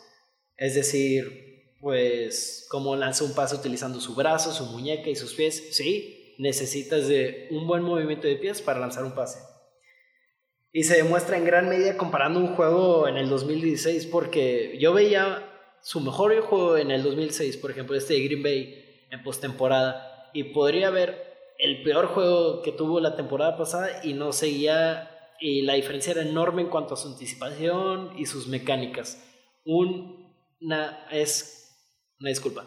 Es 0.57 0.75
decir, 0.75 1.77
pues 1.81 2.67
como 2.69 2.95
lanza 2.95 3.25
un 3.25 3.35
pase 3.35 3.57
utilizando 3.57 4.01
su 4.01 4.15
brazo, 4.15 4.53
su 4.53 4.67
muñeca 4.67 5.09
y 5.09 5.17
sus 5.17 5.35
pies. 5.35 5.75
Sí, 5.77 6.35
necesitas 6.39 7.09
de 7.09 7.49
un 7.51 7.67
buen 7.67 7.83
movimiento 7.83 8.29
de 8.29 8.37
pies 8.37 8.63
para 8.63 8.79
lanzar 8.79 9.05
un 9.05 9.15
pase. 9.15 9.52
Y 10.73 10.85
se 10.85 10.97
demuestra 10.97 11.37
en 11.37 11.45
gran 11.45 11.69
medida 11.69 11.97
comparando 11.99 12.41
un 12.41 12.55
juego 12.55 13.07
en 13.07 13.19
el 13.19 13.29
2016, 13.29 14.07
porque 14.07 14.79
yo 14.81 14.95
veía 14.95 15.49
su 15.83 16.01
mejor 16.01 16.41
juego 16.41 16.79
en 16.79 16.91
el 16.91 17.03
2006, 17.03 17.59
por 17.59 17.71
ejemplo, 17.71 17.97
este 17.97 18.15
de 18.15 18.25
Green 18.25 18.43
Bay 18.43 19.07
en 19.11 19.23
postemporada, 19.23 20.31
y 20.33 20.45
podría 20.45 20.89
ver 20.89 21.55
el 21.59 21.83
peor 21.83 22.07
juego 22.07 22.63
que 22.63 22.73
tuvo 22.73 23.01
la 23.01 23.17
temporada 23.17 23.57
pasada 23.59 24.01
y 24.03 24.15
no 24.15 24.33
seguía, 24.33 25.11
y 25.41 25.63
la 25.63 25.75
diferencia 25.75 26.13
era 26.13 26.23
enorme 26.23 26.63
en 26.63 26.69
cuanto 26.69 26.95
a 26.95 26.97
su 26.97 27.09
anticipación 27.09 28.13
y 28.17 28.25
sus 28.25 28.49
mecánicas. 28.49 29.23
Una 29.65 31.07
es, 31.11 31.77
una 32.19 32.31
disculpa, 32.31 32.65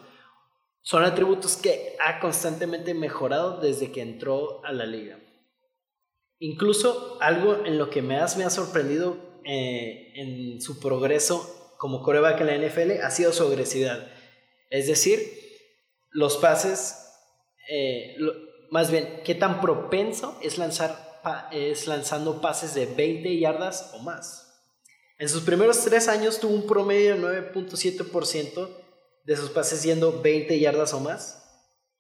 son 0.82 1.04
atributos 1.04 1.58
que 1.58 1.96
ha 2.00 2.20
constantemente 2.20 2.94
mejorado 2.94 3.60
desde 3.60 3.92
que 3.92 4.02
entró 4.02 4.64
a 4.64 4.72
la 4.72 4.86
liga. 4.86 5.18
Incluso 6.46 7.18
algo 7.22 7.66
en 7.66 7.80
lo 7.80 7.90
que 7.90 8.04
más 8.04 8.38
me 8.38 8.44
ha 8.44 8.52
sorprendido 8.52 9.18
eh, 9.46 10.12
en 10.14 10.62
su 10.62 10.80
progreso 10.80 11.74
como 11.80 12.04
coreback 12.04 12.40
en 12.42 12.48
la 12.48 12.58
NFL 12.58 13.02
ha 13.04 13.10
sido 13.10 13.34
su 13.34 13.48
agresividad. 13.48 14.12
Es 14.70 14.86
decir, 14.86 15.28
los 16.12 16.38
pases, 16.38 16.98
eh, 17.68 18.16
más 18.70 18.92
bien, 18.92 19.22
qué 19.26 19.34
tan 19.34 19.60
propenso 19.60 20.38
es, 20.44 20.60
lanzar, 20.60 21.20
es 21.52 21.88
lanzando 21.88 22.42
pases 22.42 22.76
de 22.76 22.86
20 22.86 23.40
yardas 23.40 23.92
o 23.96 24.04
más. 24.04 24.54
En 25.18 25.30
sus 25.30 25.42
primeros 25.42 25.84
tres 25.84 26.08
años 26.08 26.40
tuvo 26.40 26.54
un 26.54 26.68
promedio 26.68 27.16
de 27.16 27.54
9.7% 27.54 28.70
de 29.24 29.36
sus 29.36 29.50
pases 29.50 29.82
yendo 29.82 30.22
20 30.22 30.60
yardas 30.60 30.94
o 30.94 31.00
más 31.00 31.45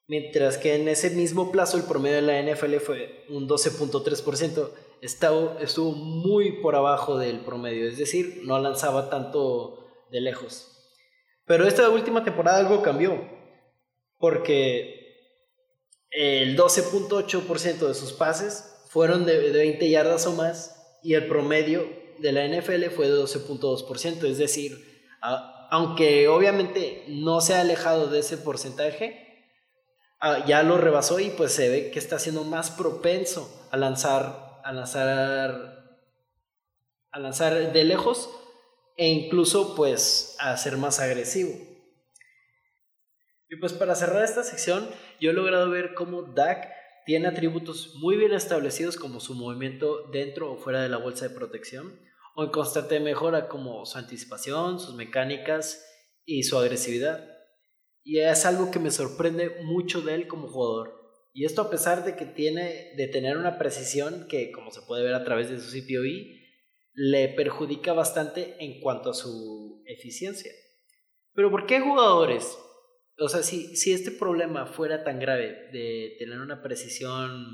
Mientras 0.08 0.58
que 0.60 0.76
en 0.76 0.88
ese 0.88 1.10
mismo 1.10 1.52
plazo 1.52 1.78
el 1.78 1.84
promedio 1.84 2.18
de 2.18 2.22
la 2.22 2.42
NFL 2.42 2.76
fue 2.78 3.26
un 3.30 3.50
12.3%, 3.50 4.70
estuvo, 5.02 5.92
muy 5.94 6.62
por 6.62 6.76
abajo 6.76 7.18
del 7.18 7.40
promedio, 7.40 7.88
es 7.88 7.98
decir, 7.98 8.42
no 8.44 8.60
lanzaba 8.60 9.10
tanto 9.10 9.88
de 10.12 10.22
lejos. 10.22 10.72
Pero 11.46 11.68
esta 11.68 11.90
última 11.90 12.24
temporada 12.24 12.60
algo 12.60 12.84
cambió, 12.84 13.20
porque 14.20 14.96
el 16.12 16.56
12.8% 16.56 17.88
de 17.88 17.94
sus 17.94 18.14
pases 18.14 18.86
fueron 18.90 19.26
de 19.26 19.52
20 19.52 19.90
yardas 19.90 20.28
o 20.28 20.34
más 20.34 21.00
y 21.04 21.16
el 21.16 21.28
promedio 21.28 21.88
de 22.20 22.32
la 22.32 22.48
NFL 22.48 22.86
fue 22.96 23.08
de 23.10 23.16
12.2%, 23.16 24.24
es 24.26 24.38
decir, 24.38 25.08
aunque 25.70 26.28
obviamente 26.28 27.04
no 27.08 27.42
se 27.42 27.56
ha 27.56 27.62
alejado 27.62 28.08
de 28.08 28.20
ese 28.20 28.38
porcentaje, 28.38 29.25
ya 30.46 30.64
lo 30.64 30.78
rebasó 30.78 31.20
y 31.20 31.30
pues 31.30 31.52
se 31.52 31.70
ve 31.70 31.92
que 31.92 32.00
está 32.00 32.20
siendo 32.20 32.44
más 32.44 32.72
propenso 32.72 33.68
a 33.72 33.78
lanzar, 33.78 34.62
a 34.64 34.72
lanzar, 34.72 36.00
a 37.12 37.20
lanzar 37.20 37.74
de 37.74 37.84
lejos 37.84 38.30
e 38.98 39.10
incluso 39.10 39.76
pues 39.76 40.36
a 40.40 40.56
ser 40.58 40.78
más 40.78 41.00
agresivo. 41.00 41.54
Y 43.50 43.58
pues 43.58 43.74
para 43.74 43.96
cerrar 43.96 44.24
esta 44.24 44.44
sección, 44.44 44.90
yo 45.20 45.32
he 45.32 45.34
logrado 45.34 45.70
ver 45.70 45.94
cómo 45.94 46.24
Dak 46.24 46.72
tiene 47.06 47.28
atributos 47.28 47.94
muy 47.96 48.18
bien 48.18 48.34
establecidos 48.34 48.98
como 48.98 49.20
su 49.20 49.36
movimiento 49.36 50.08
dentro 50.12 50.52
o 50.52 50.58
fuera 50.58 50.82
de 50.82 50.90
la 50.90 50.98
bolsa 50.98 51.28
de 51.28 51.36
protección, 51.36 52.00
o 52.36 52.44
en 52.44 52.50
constante 52.50 53.00
mejora 53.00 53.48
como 53.48 53.86
su 53.86 53.98
anticipación, 53.98 54.80
sus 54.80 54.96
mecánicas 54.96 55.86
y 56.26 56.44
su 56.44 56.58
agresividad. 56.58 57.35
Y 58.06 58.20
es 58.20 58.46
algo 58.46 58.70
que 58.70 58.78
me 58.78 58.92
sorprende 58.92 59.64
mucho 59.64 60.02
de 60.02 60.14
él 60.14 60.28
como 60.28 60.48
jugador. 60.48 60.94
Y 61.34 61.44
esto 61.44 61.64
a 61.64 61.72
pesar 61.72 62.06
de 62.06 62.16
que 62.16 62.26
tiene 62.26 62.94
de 62.96 63.08
tener 63.08 63.36
una 63.36 63.58
precisión 63.58 64.28
que, 64.30 64.52
como 64.52 64.70
se 64.70 64.84
puede 64.84 65.04
ver 65.04 65.16
a 65.16 65.24
través 65.24 65.50
de 65.50 65.60
su 65.60 65.72
CPOE, 65.72 66.36
le 66.94 67.30
perjudica 67.30 67.94
bastante 67.94 68.56
en 68.64 68.80
cuanto 68.80 69.10
a 69.10 69.16
su 69.16 69.84
eficiencia. 69.88 70.52
Pero 71.34 71.50
¿por 71.50 71.66
qué 71.66 71.82
jugadores? 71.82 72.58
O 73.18 73.28
sea, 73.28 73.42
si, 73.42 73.76
si 73.76 73.92
este 73.92 74.12
problema 74.12 74.68
fuera 74.68 75.04
tan 75.04 75.20
grave 75.20 75.70
de 75.74 76.16
tener 76.20 76.40
una 76.40 76.62
precisión, 76.62 77.48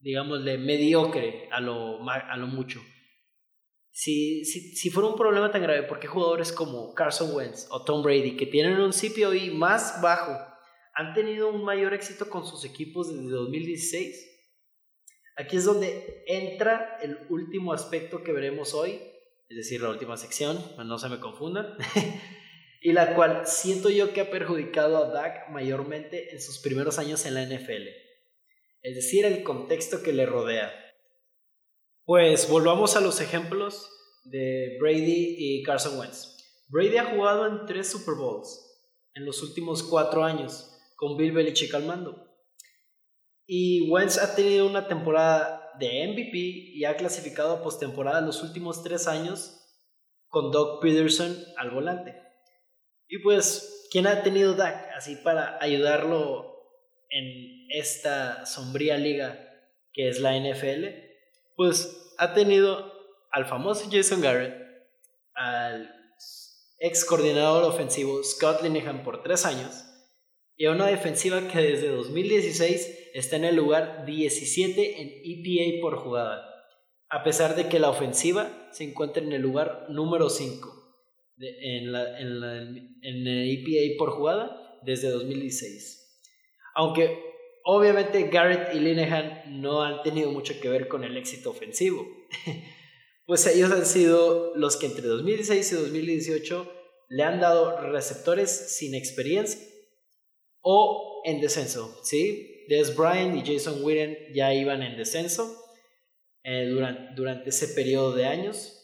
digámosle, 0.00 0.58
mediocre 0.58 1.48
a 1.52 1.60
lo, 1.60 2.06
a 2.10 2.36
lo 2.36 2.48
mucho, 2.48 2.82
si, 3.96 4.44
si, 4.44 4.74
si, 4.74 4.90
fuera 4.90 5.08
un 5.08 5.14
problema 5.14 5.52
tan 5.52 5.62
grave, 5.62 5.84
¿por 5.84 6.00
qué 6.00 6.08
jugadores 6.08 6.50
como 6.50 6.92
Carson 6.94 7.32
Wentz 7.32 7.68
o 7.70 7.84
Tom 7.84 8.02
Brady, 8.02 8.36
que 8.36 8.46
tienen 8.46 8.80
un 8.80 8.90
CPOE 8.90 9.52
más 9.52 10.02
bajo, 10.02 10.36
han 10.94 11.14
tenido 11.14 11.48
un 11.48 11.64
mayor 11.64 11.94
éxito 11.94 12.28
con 12.28 12.44
sus 12.44 12.64
equipos 12.64 13.14
desde 13.14 13.30
2016? 13.30 14.32
Aquí 15.36 15.58
es 15.58 15.64
donde 15.64 16.24
entra 16.26 16.98
el 17.02 17.18
último 17.30 17.72
aspecto 17.72 18.24
que 18.24 18.32
veremos 18.32 18.74
hoy, 18.74 19.00
es 19.48 19.56
decir, 19.56 19.80
la 19.80 19.90
última 19.90 20.16
sección, 20.16 20.58
no 20.76 20.98
se 20.98 21.08
me 21.08 21.20
confundan, 21.20 21.76
y 22.82 22.90
la 22.90 23.14
cual 23.14 23.46
siento 23.46 23.90
yo 23.90 24.12
que 24.12 24.22
ha 24.22 24.30
perjudicado 24.30 24.96
a 24.96 25.10
Dak 25.10 25.50
mayormente 25.50 26.32
en 26.32 26.42
sus 26.42 26.58
primeros 26.58 26.98
años 26.98 27.26
en 27.26 27.34
la 27.34 27.44
NFL, 27.46 27.86
es 28.82 28.96
decir, 28.96 29.24
el 29.24 29.44
contexto 29.44 30.02
que 30.02 30.12
le 30.12 30.26
rodea. 30.26 30.83
Pues 32.06 32.50
volvamos 32.50 32.96
a 32.96 33.00
los 33.00 33.22
ejemplos 33.22 33.90
de 34.24 34.76
Brady 34.78 35.36
y 35.38 35.62
Carson 35.62 35.98
Wentz. 35.98 36.36
Brady 36.68 36.98
ha 36.98 37.06
jugado 37.06 37.46
en 37.46 37.64
tres 37.64 37.90
Super 37.90 38.14
Bowls 38.16 38.60
en 39.14 39.24
los 39.24 39.42
últimos 39.42 39.82
cuatro 39.82 40.22
años 40.22 40.70
con 40.96 41.16
Bill 41.16 41.32
Belichick 41.32 41.72
al 41.72 41.86
mando. 41.86 42.30
Y 43.46 43.90
Wentz 43.90 44.18
ha 44.18 44.34
tenido 44.34 44.66
una 44.66 44.86
temporada 44.86 45.70
de 45.78 46.06
MVP 46.08 46.36
y 46.74 46.84
ha 46.84 46.94
clasificado 46.98 47.54
a 47.54 47.62
postemporada 47.62 48.20
los 48.20 48.42
últimos 48.42 48.82
tres 48.82 49.08
años 49.08 49.62
con 50.28 50.50
Doug 50.50 50.80
Peterson 50.80 51.34
al 51.56 51.70
volante. 51.70 52.14
Y 53.08 53.20
pues, 53.20 53.88
¿quién 53.90 54.06
ha 54.06 54.22
tenido 54.22 54.52
Dak 54.52 54.90
así 54.94 55.16
para 55.16 55.56
ayudarlo 55.58 56.54
en 57.08 57.66
esta 57.70 58.44
sombría 58.44 58.98
liga 58.98 59.40
que 59.94 60.10
es 60.10 60.20
la 60.20 60.36
NFL? 60.38 61.03
Pues 61.56 62.14
ha 62.18 62.34
tenido 62.34 62.92
al 63.30 63.46
famoso 63.46 63.88
Jason 63.90 64.20
Garrett, 64.20 64.54
al 65.34 65.90
ex 66.78 67.04
coordinador 67.04 67.64
ofensivo 67.64 68.22
Scott 68.22 68.62
Linehan 68.62 69.02
por 69.02 69.22
tres 69.22 69.46
años 69.46 69.84
y 70.56 70.66
a 70.66 70.72
una 70.72 70.86
defensiva 70.86 71.48
que 71.48 71.58
desde 71.58 71.88
2016 71.88 73.10
está 73.14 73.36
en 73.36 73.44
el 73.44 73.56
lugar 73.56 74.04
17 74.06 75.00
en 75.00 75.08
EPA 75.24 75.80
por 75.80 75.96
jugada, 75.96 76.44
a 77.08 77.22
pesar 77.24 77.56
de 77.56 77.68
que 77.68 77.80
la 77.80 77.90
ofensiva 77.90 78.68
se 78.70 78.84
encuentra 78.84 79.22
en 79.22 79.32
el 79.32 79.42
lugar 79.42 79.86
número 79.88 80.28
5 80.28 80.84
en, 81.38 81.92
la, 81.92 82.20
en, 82.20 82.40
la, 82.40 82.58
en 82.60 83.26
el 83.26 83.50
EPA 83.50 83.98
por 83.98 84.10
jugada 84.10 84.78
desde 84.82 85.10
2016. 85.10 86.22
Aunque 86.74 87.33
obviamente 87.64 88.28
Garrett 88.28 88.74
y 88.74 88.78
Linehan 88.78 89.60
no 89.60 89.82
han 89.82 90.02
tenido 90.02 90.30
mucho 90.30 90.54
que 90.60 90.68
ver 90.68 90.86
con 90.86 91.02
el 91.02 91.16
éxito 91.16 91.50
ofensivo. 91.50 92.06
pues 93.26 93.46
ellos 93.46 93.72
han 93.72 93.86
sido 93.86 94.54
los 94.54 94.76
que 94.76 94.86
entre 94.86 95.06
2016 95.06 95.72
y 95.72 95.74
2018 95.74 96.72
le 97.08 97.22
han 97.22 97.40
dado 97.40 97.80
receptores 97.80 98.50
sin 98.50 98.94
experiencia 98.94 99.60
o 100.60 101.22
en 101.24 101.40
descenso, 101.40 101.98
¿sí? 102.04 102.64
Des 102.68 102.96
Bryant 102.96 103.36
y 103.36 103.52
Jason 103.52 103.82
Witten 103.82 104.16
ya 104.34 104.54
iban 104.54 104.82
en 104.82 104.96
descenso 104.96 105.54
eh, 106.42 106.66
durante, 106.66 107.14
durante 107.14 107.50
ese 107.50 107.68
periodo 107.68 108.14
de 108.14 108.26
años. 108.26 108.80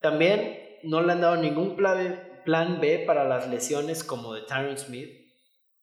También 0.00 0.78
no 0.82 1.02
le 1.02 1.12
han 1.12 1.20
dado 1.20 1.36
ningún 1.36 1.76
plan 1.76 2.80
B 2.80 3.04
para 3.06 3.26
las 3.26 3.48
lesiones 3.48 4.04
como 4.04 4.34
de 4.34 4.42
Tyron 4.42 4.78
Smith 4.78 5.19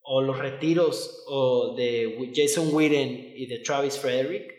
o 0.09 0.21
los 0.21 0.39
retiros 0.39 1.23
o 1.27 1.75
de 1.75 2.31
Jason 2.33 2.69
Witten 2.73 3.33
y 3.35 3.45
de 3.45 3.59
Travis 3.59 3.99
Frederick 3.99 4.57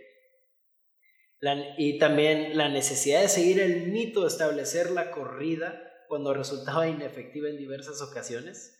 y 1.76 1.98
también 1.98 2.56
la 2.56 2.68
necesidad 2.68 3.22
de 3.22 3.28
seguir 3.28 3.60
el 3.60 3.88
mito 3.88 4.22
de 4.22 4.28
establecer 4.28 4.90
la 4.90 5.10
corrida 5.10 5.82
cuando 6.08 6.34
resultaba 6.34 6.88
inefectiva 6.88 7.48
en 7.48 7.56
diversas 7.56 8.02
ocasiones. 8.02 8.74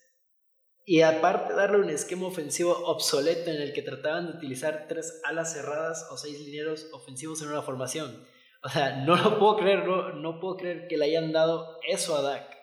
Y 0.85 1.03
aparte 1.03 1.55
darle 1.55 1.79
un 1.79 1.91
esquema 1.91 2.27
ofensivo 2.27 2.73
obsoleto 2.73 3.51
en 3.51 3.63
el 3.63 3.73
que 3.73 3.83
trataban 3.83 4.27
de 4.27 4.39
utilizar 4.39 4.87
tres 4.89 5.21
alas 5.25 5.53
cerradas 5.53 6.07
o 6.11 6.17
seis 6.17 6.41
linieros 6.41 6.89
ofensivos 6.93 7.43
en 7.43 7.49
una 7.49 7.63
formación. 7.63 8.27
O 8.63 8.69
sea, 8.69 9.05
no 9.05 9.17
lo 9.17 9.39
puedo 9.39 9.57
creer, 9.59 9.87
no, 9.87 10.15
no 10.15 10.41
puedo 10.41 10.57
creer 10.57 10.89
que 10.89 10.97
le 10.97 11.05
hayan 11.05 11.33
dado 11.33 11.79
eso 11.89 12.17
a 12.17 12.23
Dak. 12.23 12.57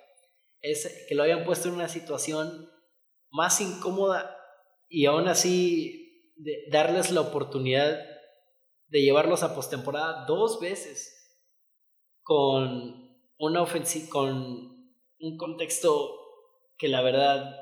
Es, 0.61 1.05
que 1.07 1.15
lo 1.15 1.23
hayan 1.23 1.45
puesto 1.45 1.69
en 1.69 1.75
una 1.75 1.87
situación 1.87 2.69
más 3.35 3.61
incómoda 3.61 4.35
y 4.87 5.05
aún 5.05 5.27
así 5.27 6.33
de 6.37 6.65
darles 6.71 7.11
la 7.11 7.21
oportunidad 7.21 7.99
de 8.87 9.01
llevarlos 9.01 9.43
a 9.43 9.53
postemporada 9.53 10.25
dos 10.25 10.59
veces 10.59 11.11
con 12.23 13.05
una 13.37 13.65
con 14.09 14.91
un 15.19 15.37
contexto 15.37 16.11
que 16.77 16.87
la 16.87 17.01
verdad 17.01 17.55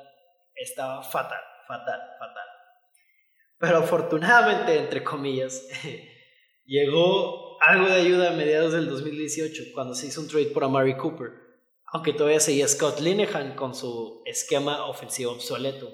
estaba 0.55 1.01
fatal, 1.03 1.41
fatal, 1.67 1.99
fatal. 2.19 2.47
Pero 3.57 3.77
afortunadamente, 3.79 4.77
entre 4.77 5.03
comillas, 5.03 5.67
llegó 6.65 7.61
algo 7.61 7.87
de 7.87 7.93
ayuda 7.93 8.31
a 8.31 8.33
mediados 8.33 8.73
del 8.73 8.89
2018 8.89 9.71
cuando 9.73 9.95
se 9.95 10.07
hizo 10.07 10.21
un 10.21 10.27
trade 10.27 10.47
por 10.47 10.63
Amari 10.63 10.97
Cooper, 10.97 11.31
aunque 11.93 12.11
todavía 12.11 12.39
seguía 12.39 12.67
Scott 12.67 12.99
Linehan 12.99 13.55
con 13.55 13.75
su 13.75 14.23
esquema 14.25 14.87
ofensivo 14.87 15.31
obsoleto. 15.31 15.91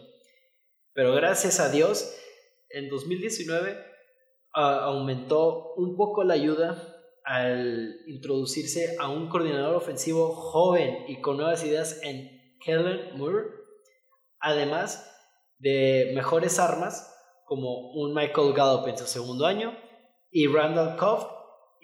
Pero 0.93 1.13
gracias 1.13 1.59
a 1.59 1.69
Dios, 1.69 2.15
en 2.69 2.89
2019 2.89 3.77
aumentó 4.53 5.73
un 5.75 5.97
poco 5.97 6.23
la 6.23 6.35
ayuda 6.35 6.95
al 7.25 7.97
introducirse 8.07 8.95
a 8.97 9.09
un 9.09 9.27
coordinador 9.27 9.75
ofensivo 9.75 10.33
joven 10.33 11.03
y 11.09 11.19
con 11.19 11.35
nuevas 11.35 11.65
ideas 11.65 11.99
en 12.01 12.57
Kellen 12.63 13.17
Moore, 13.17 13.47
además 14.39 15.05
de 15.57 16.13
mejores 16.15 16.59
armas 16.59 17.13
como 17.45 17.91
un 17.91 18.13
Michael 18.13 18.53
Gallup 18.53 18.87
en 18.87 18.97
su 18.97 19.05
segundo 19.05 19.45
año 19.45 19.77
y 20.31 20.47
Randall 20.47 20.95
Cobb 20.95 21.27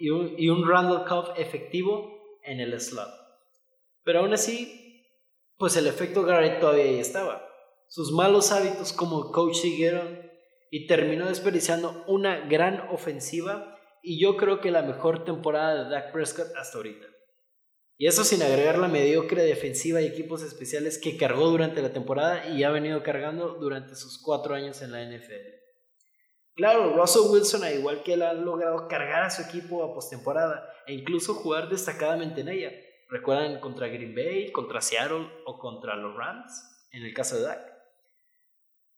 un, 0.00 0.34
y 0.38 0.48
un 0.48 0.66
Randall 0.66 1.04
Cobb 1.04 1.34
efectivo 1.36 2.40
en 2.42 2.60
el 2.60 2.80
slot. 2.80 3.25
Pero 4.06 4.20
aún 4.20 4.32
así, 4.32 5.04
pues 5.58 5.76
el 5.76 5.88
efecto 5.88 6.22
Garrett 6.22 6.60
todavía 6.60 6.84
ahí 6.84 7.00
estaba. 7.00 7.44
Sus 7.88 8.12
malos 8.12 8.52
hábitos 8.52 8.92
como 8.92 9.32
coach 9.32 9.56
siguieron 9.56 10.30
y 10.70 10.86
terminó 10.86 11.26
desperdiciando 11.26 12.04
una 12.06 12.46
gran 12.46 12.88
ofensiva 12.92 13.76
y 14.04 14.20
yo 14.20 14.36
creo 14.36 14.60
que 14.60 14.70
la 14.70 14.82
mejor 14.82 15.24
temporada 15.24 15.82
de 15.82 15.90
Dak 15.90 16.12
Prescott 16.12 16.54
hasta 16.56 16.78
ahorita. 16.78 17.08
Y 17.98 18.06
eso 18.06 18.22
sin 18.22 18.42
agregar 18.42 18.78
la 18.78 18.86
mediocre 18.86 19.42
defensiva 19.42 20.00
y 20.00 20.06
equipos 20.06 20.42
especiales 20.42 20.98
que 20.98 21.16
cargó 21.16 21.48
durante 21.48 21.82
la 21.82 21.92
temporada 21.92 22.46
y 22.46 22.62
ha 22.62 22.70
venido 22.70 23.02
cargando 23.02 23.54
durante 23.54 23.96
sus 23.96 24.22
cuatro 24.22 24.54
años 24.54 24.82
en 24.82 24.92
la 24.92 25.02
NFL. 25.02 25.56
Claro, 26.54 26.96
Russell 26.96 27.28
Wilson, 27.28 27.64
al 27.64 27.74
igual 27.74 28.04
que 28.04 28.12
él, 28.12 28.22
ha 28.22 28.34
logrado 28.34 28.86
cargar 28.86 29.24
a 29.24 29.30
su 29.30 29.42
equipo 29.42 29.82
a 29.82 29.92
postemporada 29.92 30.70
e 30.86 30.94
incluso 30.94 31.34
jugar 31.34 31.68
destacadamente 31.68 32.42
en 32.42 32.50
ella. 32.50 32.70
Recuerdan 33.08 33.60
contra 33.60 33.88
Green 33.88 34.14
Bay, 34.14 34.50
contra 34.50 34.80
Seattle 34.80 35.30
o 35.44 35.58
contra 35.58 35.96
los 35.96 36.16
Rams, 36.16 36.88
en 36.90 37.04
el 37.04 37.14
caso 37.14 37.36
de 37.36 37.42
Dak. 37.42 37.76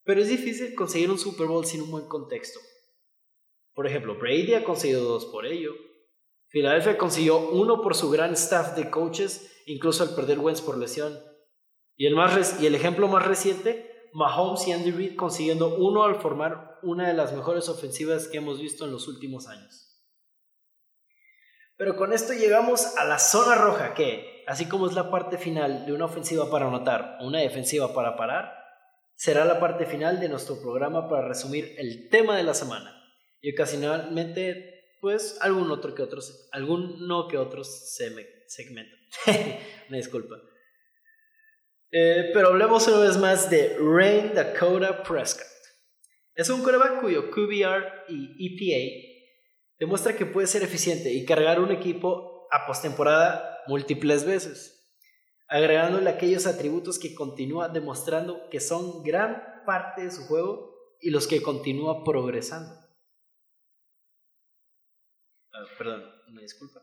Pero 0.03 0.21
es 0.21 0.29
difícil 0.29 0.73
conseguir 0.73 1.11
un 1.11 1.19
Super 1.19 1.47
Bowl 1.47 1.65
sin 1.65 1.81
un 1.81 1.91
buen 1.91 2.07
contexto. 2.07 2.59
Por 3.73 3.85
ejemplo, 3.85 4.15
Brady 4.15 4.55
ha 4.55 4.63
conseguido 4.63 5.03
dos 5.03 5.25
por 5.25 5.45
ello. 5.45 5.73
Philadelphia 6.47 6.97
consiguió 6.97 7.37
uno 7.37 7.81
por 7.81 7.95
su 7.95 8.09
gran 8.09 8.33
staff 8.33 8.75
de 8.75 8.89
coaches, 8.89 9.51
incluso 9.67 10.03
al 10.03 10.15
perder 10.15 10.39
Wentz 10.39 10.61
por 10.61 10.77
lesión. 10.77 11.17
Y 11.95 12.07
el, 12.07 12.15
más 12.15 12.59
y 12.59 12.65
el 12.65 12.73
ejemplo 12.73 13.07
más 13.07 13.27
reciente, 13.27 14.09
Mahomes 14.13 14.67
y 14.67 14.71
Andy 14.71 14.91
Reid 14.91 15.15
consiguiendo 15.15 15.77
uno 15.77 16.03
al 16.03 16.15
formar 16.15 16.79
una 16.81 17.07
de 17.07 17.13
las 17.13 17.33
mejores 17.33 17.69
ofensivas 17.69 18.27
que 18.27 18.37
hemos 18.37 18.59
visto 18.59 18.85
en 18.85 18.91
los 18.91 19.07
últimos 19.07 19.47
años. 19.47 19.88
Pero 21.79 21.95
con 21.95 22.11
esto 22.11 22.33
llegamos 22.33 22.97
a 22.97 23.05
la 23.05 23.17
zona 23.19 23.55
roja 23.55 23.93
que, 23.93 24.43
así 24.47 24.67
como 24.67 24.85
es 24.87 24.95
la 24.95 25.09
parte 25.09 25.37
final 25.37 25.85
de 25.85 25.93
una 25.93 26.05
ofensiva 26.05 26.51
para 26.51 26.67
anotar, 26.67 27.17
una 27.21 27.39
defensiva 27.39 27.93
para 27.93 28.17
parar, 28.17 28.53
será 29.15 29.45
la 29.45 29.61
parte 29.61 29.85
final 29.85 30.19
de 30.19 30.27
nuestro 30.27 30.59
programa 30.61 31.07
para 31.07 31.25
resumir 31.25 31.75
el 31.77 32.09
tema 32.09 32.35
de 32.35 32.43
la 32.43 32.53
semana. 32.53 33.01
Y 33.39 33.53
ocasionalmente 33.53 34.97
pues 34.99 35.37
algún 35.39 35.71
otro 35.71 35.95
que 35.95 36.01
otros 36.01 36.49
algún 36.51 37.07
no 37.07 37.29
que 37.29 37.37
otros 37.37 37.95
segmento. 37.95 38.97
Me 39.87 39.97
disculpa. 39.97 40.35
Eh, 41.91 42.31
pero 42.33 42.49
hablemos 42.49 42.85
una 42.89 42.99
vez 42.99 43.17
más 43.17 43.49
de 43.49 43.77
Rain 43.79 44.33
Dakota 44.33 45.01
Prescott. 45.01 45.47
Es 46.35 46.49
un 46.49 46.61
coreback 46.61 46.99
cuyo 46.99 47.31
QBR 47.31 48.03
y 48.09 48.35
EPA 48.47 49.08
demuestra 49.79 50.15
que 50.15 50.25
puede 50.25 50.47
ser 50.47 50.63
eficiente 50.63 51.11
y 51.13 51.25
cargar 51.25 51.59
un 51.59 51.71
equipo 51.71 52.47
a 52.51 52.65
postemporada 52.67 53.59
múltiples 53.67 54.25
veces 54.25 54.79
agregándole 55.49 56.09
aquellos 56.09 56.45
atributos 56.45 56.99
que 56.99 57.15
continúa 57.15 57.69
demostrando 57.69 58.49
que 58.49 58.59
son 58.59 59.03
gran 59.03 59.63
parte 59.65 60.03
de 60.03 60.11
su 60.11 60.25
juego 60.27 60.75
y 61.01 61.09
los 61.09 61.27
que 61.27 61.41
continúa 61.41 62.03
progresando. 62.03 62.71
Ah, 65.51 65.65
perdón, 65.77 66.05
una 66.29 66.41
disculpa. 66.41 66.81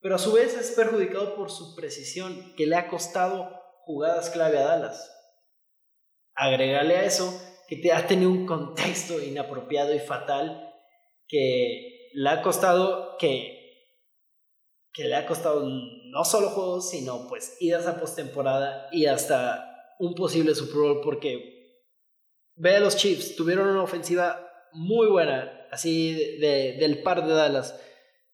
Pero 0.00 0.14
a 0.14 0.18
su 0.18 0.32
vez 0.32 0.54
es 0.56 0.70
perjudicado 0.72 1.34
por 1.34 1.50
su 1.50 1.74
precisión, 1.74 2.54
que 2.56 2.66
le 2.66 2.76
ha 2.76 2.88
costado 2.88 3.60
jugadas 3.84 4.30
clave 4.30 4.58
a 4.58 4.66
Dallas. 4.66 5.12
Agregarle 6.34 6.96
a 6.96 7.04
eso 7.04 7.42
que 7.66 7.76
te 7.76 7.92
ha 7.92 8.06
tenido 8.06 8.30
un 8.30 8.46
contexto 8.46 9.20
inapropiado 9.20 9.92
y 9.92 9.98
fatal 9.98 10.72
que 11.26 11.95
le 12.16 12.30
ha 12.30 12.40
costado 12.40 13.18
que 13.18 13.54
que 14.94 15.04
le 15.04 15.14
ha 15.14 15.26
costado 15.26 15.68
no 15.68 16.24
solo 16.24 16.48
juegos, 16.48 16.88
sino 16.88 17.28
pues 17.28 17.58
idas 17.60 17.86
a 17.86 18.00
postemporada 18.00 18.88
y 18.90 19.04
hasta 19.04 19.94
un 19.98 20.14
posible 20.14 20.54
Super 20.54 20.76
Bowl 20.76 21.00
porque 21.02 21.84
ve 22.54 22.76
a 22.76 22.80
los 22.80 22.96
Chiefs, 22.96 23.36
tuvieron 23.36 23.68
una 23.68 23.82
ofensiva 23.82 24.50
muy 24.72 25.08
buena, 25.08 25.66
así 25.70 26.14
de, 26.40 26.78
del 26.80 27.02
par 27.02 27.26
de 27.26 27.34
Dallas. 27.34 27.78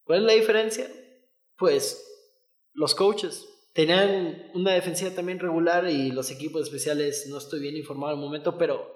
¿Cuál 0.05 0.21
es 0.21 0.25
la 0.27 0.33
diferencia? 0.35 0.89
Pues 1.57 2.01
los 2.75 2.95
coaches 2.95 3.45
tenían 3.73 4.49
una 4.55 4.75
defensiva 4.75 5.11
también 5.11 5.41
regular 5.41 5.91
y 5.91 6.13
los 6.13 6.31
equipos 6.31 6.63
especiales, 6.63 7.27
no 7.29 7.39
estoy 7.39 7.59
bien 7.59 7.77
informado 7.77 8.13
al 8.13 8.21
momento, 8.21 8.57
pero, 8.57 8.89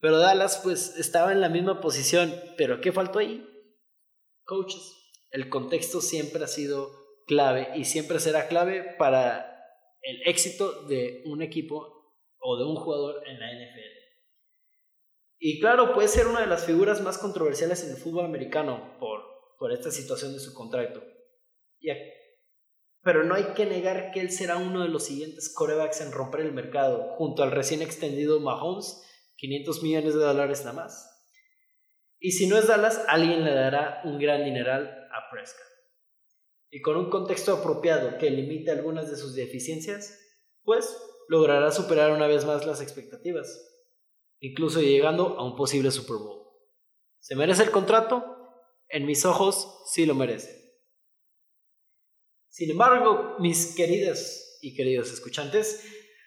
pero 0.00 0.18
Dallas 0.18 0.60
pues 0.64 0.96
estaba 0.98 1.30
en 1.30 1.40
la 1.40 1.48
misma 1.48 1.80
posición, 1.80 2.34
pero 2.56 2.80
¿qué 2.80 2.90
faltó 2.90 3.20
ahí? 3.20 3.46
Coaches 4.52 5.02
el 5.32 5.48
contexto 5.48 6.02
siempre 6.02 6.44
ha 6.44 6.46
sido 6.46 6.90
clave 7.26 7.70
y 7.74 7.86
siempre 7.86 8.20
será 8.20 8.48
clave 8.48 8.94
para 8.98 9.64
el 10.02 10.28
éxito 10.28 10.82
de 10.82 11.22
un 11.24 11.40
equipo 11.40 12.14
o 12.38 12.58
de 12.58 12.64
un 12.64 12.76
jugador 12.76 13.26
en 13.26 13.40
la 13.40 13.46
NFL. 13.50 13.80
Y 15.38 15.58
claro, 15.58 15.94
puede 15.94 16.08
ser 16.08 16.26
una 16.26 16.42
de 16.42 16.48
las 16.48 16.66
figuras 16.66 17.00
más 17.00 17.16
controversiales 17.16 17.82
en 17.82 17.92
el 17.92 17.96
fútbol 17.96 18.26
americano 18.26 18.98
por, 19.00 19.22
por 19.58 19.72
esta 19.72 19.90
situación 19.90 20.34
de 20.34 20.40
su 20.40 20.52
contrato. 20.52 21.02
pero 23.00 23.24
no 23.24 23.34
hay 23.34 23.54
que 23.54 23.64
negar 23.64 24.12
que 24.12 24.20
él 24.20 24.30
será 24.30 24.58
uno 24.58 24.82
de 24.82 24.88
los 24.88 25.04
siguientes 25.04 25.52
corebacks 25.54 26.02
en 26.02 26.12
romper 26.12 26.40
el 26.42 26.52
mercado, 26.52 27.14
junto 27.16 27.42
al 27.42 27.50
recién 27.52 27.80
extendido 27.80 28.38
Mahomes, 28.38 29.02
500 29.36 29.82
millones 29.82 30.14
de 30.14 30.20
dólares 30.20 30.60
nada 30.60 30.84
más. 30.84 31.11
Y 32.24 32.30
si 32.30 32.46
no 32.46 32.56
es 32.56 32.68
Dallas, 32.68 33.02
alguien 33.08 33.44
le 33.44 33.52
dará 33.52 34.00
un 34.04 34.16
gran 34.20 34.44
dineral 34.44 35.08
a 35.10 35.28
Prescott. 35.28 35.66
Y 36.70 36.80
con 36.80 36.96
un 36.96 37.10
contexto 37.10 37.52
apropiado 37.52 38.16
que 38.16 38.30
limite 38.30 38.70
algunas 38.70 39.10
de 39.10 39.16
sus 39.16 39.34
deficiencias, 39.34 40.20
pues 40.62 40.96
logrará 41.26 41.72
superar 41.72 42.12
una 42.12 42.28
vez 42.28 42.44
más 42.44 42.64
las 42.64 42.80
expectativas, 42.80 43.68
incluso 44.38 44.80
llegando 44.80 45.36
a 45.36 45.44
un 45.44 45.56
posible 45.56 45.90
Super 45.90 46.18
Bowl. 46.18 46.46
¿Se 47.18 47.34
merece 47.34 47.64
el 47.64 47.72
contrato? 47.72 48.24
En 48.88 49.04
mis 49.04 49.24
ojos, 49.24 49.82
sí 49.86 50.06
lo 50.06 50.14
merece. 50.14 50.80
Sin 52.50 52.70
embargo, 52.70 53.34
mis 53.40 53.74
queridas 53.74 54.60
y 54.62 54.76
queridos 54.76 55.12
escuchantes, 55.12 55.84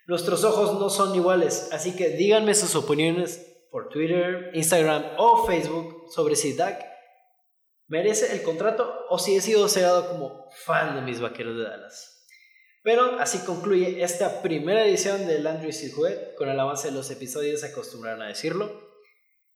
nuestros 0.08 0.44
ojos 0.44 0.78
no 0.78 0.90
son 0.90 1.16
iguales, 1.16 1.70
así 1.72 1.96
que 1.96 2.10
díganme 2.10 2.54
sus 2.54 2.76
opiniones 2.76 3.55
por 3.76 3.90
Twitter, 3.90 4.52
Instagram 4.54 5.04
o 5.18 5.46
Facebook 5.46 6.06
sobre 6.10 6.38
si 6.38 6.54
Dak 6.54 6.82
merece 7.88 8.32
el 8.32 8.42
contrato 8.42 8.90
o 9.10 9.20
si 9.20 9.36
he 9.36 9.42
sido 9.42 9.68
cegado 9.68 10.08
como 10.08 10.50
fan 10.64 10.96
de 10.96 11.02
mis 11.02 11.20
vaqueros 11.20 11.58
de 11.58 11.64
Dallas. 11.64 12.26
Pero 12.84 13.20
así 13.20 13.40
concluye 13.40 14.02
esta 14.02 14.42
primera 14.42 14.86
edición 14.86 15.28
de 15.28 15.40
Landry 15.40 15.74
Silhouette. 15.74 16.36
Con 16.36 16.48
el 16.48 16.58
avance 16.58 16.88
de 16.88 16.94
los 16.94 17.12
episodios 17.12 17.60
se 17.60 17.68
acostumbraron 17.68 18.22
a 18.22 18.30
decirlo. 18.30 18.72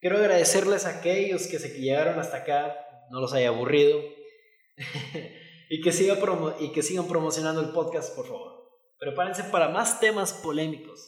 Quiero 0.01 0.17
agradecerles 0.17 0.85
a 0.85 0.99
aquellos 0.99 1.47
que 1.47 1.57
se 1.57 1.79
llegaron 1.79 2.19
hasta 2.19 2.39
acá, 2.39 2.75
no 3.11 3.21
los 3.21 3.31
haya 3.31 3.47
aburrido, 3.47 4.01
y, 5.69 5.79
que 5.81 5.93
siga 5.93 6.19
y 6.59 6.73
que 6.73 6.83
sigan 6.83 7.07
promocionando 7.07 7.61
el 7.61 7.69
podcast, 7.69 8.13
por 8.17 8.27
favor. 8.27 8.69
Prepárense 8.97 9.45
para 9.45 9.69
más 9.69 10.01
temas 10.01 10.33
polémicos 10.33 10.99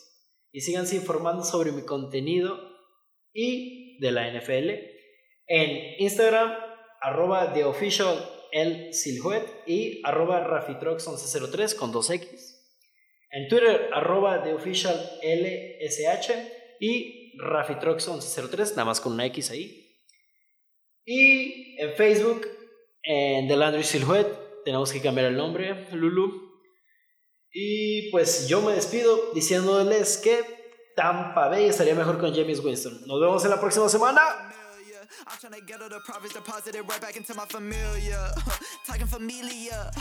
y 0.54 0.62
síganse 0.62 0.96
informando 0.96 1.44
sobre 1.44 1.74
mi 1.74 1.82
contenido 1.82 2.71
y 3.34 4.00
de 4.00 4.12
la 4.12 4.32
NFL. 4.32 4.70
En 5.48 6.02
Instagram, 6.02 6.54
arroba 7.02 7.54
The 7.54 7.64
y 9.66 10.02
arroba 10.04 10.48
Rafitrox1103 10.48 11.76
con 11.76 11.94
2X. 11.94 12.62
En 13.32 13.48
Twitter, 13.48 13.90
arroba 13.94 14.44
The 14.44 14.54
Official 14.54 14.96
LSH 15.24 16.32
y 16.80 17.38
Rafitrox1103, 17.38 18.72
nada 18.72 18.86
más 18.86 19.00
con 19.00 19.14
una 19.14 19.26
X 19.28 19.52
ahí. 19.52 19.98
Y 21.06 21.82
en 21.82 21.96
Facebook, 21.96 22.48
en 23.04 23.48
The 23.48 23.56
Landry 23.56 23.84
tenemos 24.66 24.92
que 24.92 25.02
cambiar 25.02 25.28
el 25.28 25.38
nombre, 25.38 25.88
Lulu. 25.92 26.52
Y 27.54 28.10
pues 28.12 28.48
yo 28.48 28.62
me 28.62 28.74
despido 28.74 29.32
diciéndoles 29.34 30.18
que 30.18 30.61
Tampa 30.96 31.48
Bay 31.48 31.66
estaría 31.66 31.96
mejor 31.96 32.18
con 32.20 32.34
James 32.34 32.60
Winston. 32.64 33.02
Nos 33.08 33.22
vemos 33.22 33.44
en 33.44 33.52
la 33.52 33.60
próxima 33.60 33.88
semana. 33.90 34.22
I'm 35.28 35.38
trying 35.40 35.54
to 35.54 35.62
get 35.62 35.82
all 35.82 35.90
the 35.90 36.00
profits 36.00 36.34
deposited 36.34 36.84
right 36.88 37.02
back 37.02 37.16
into 37.18 37.34
my 37.36 37.46
familia. 37.46 38.34
Talking 38.86 39.08
familia. 39.08 39.92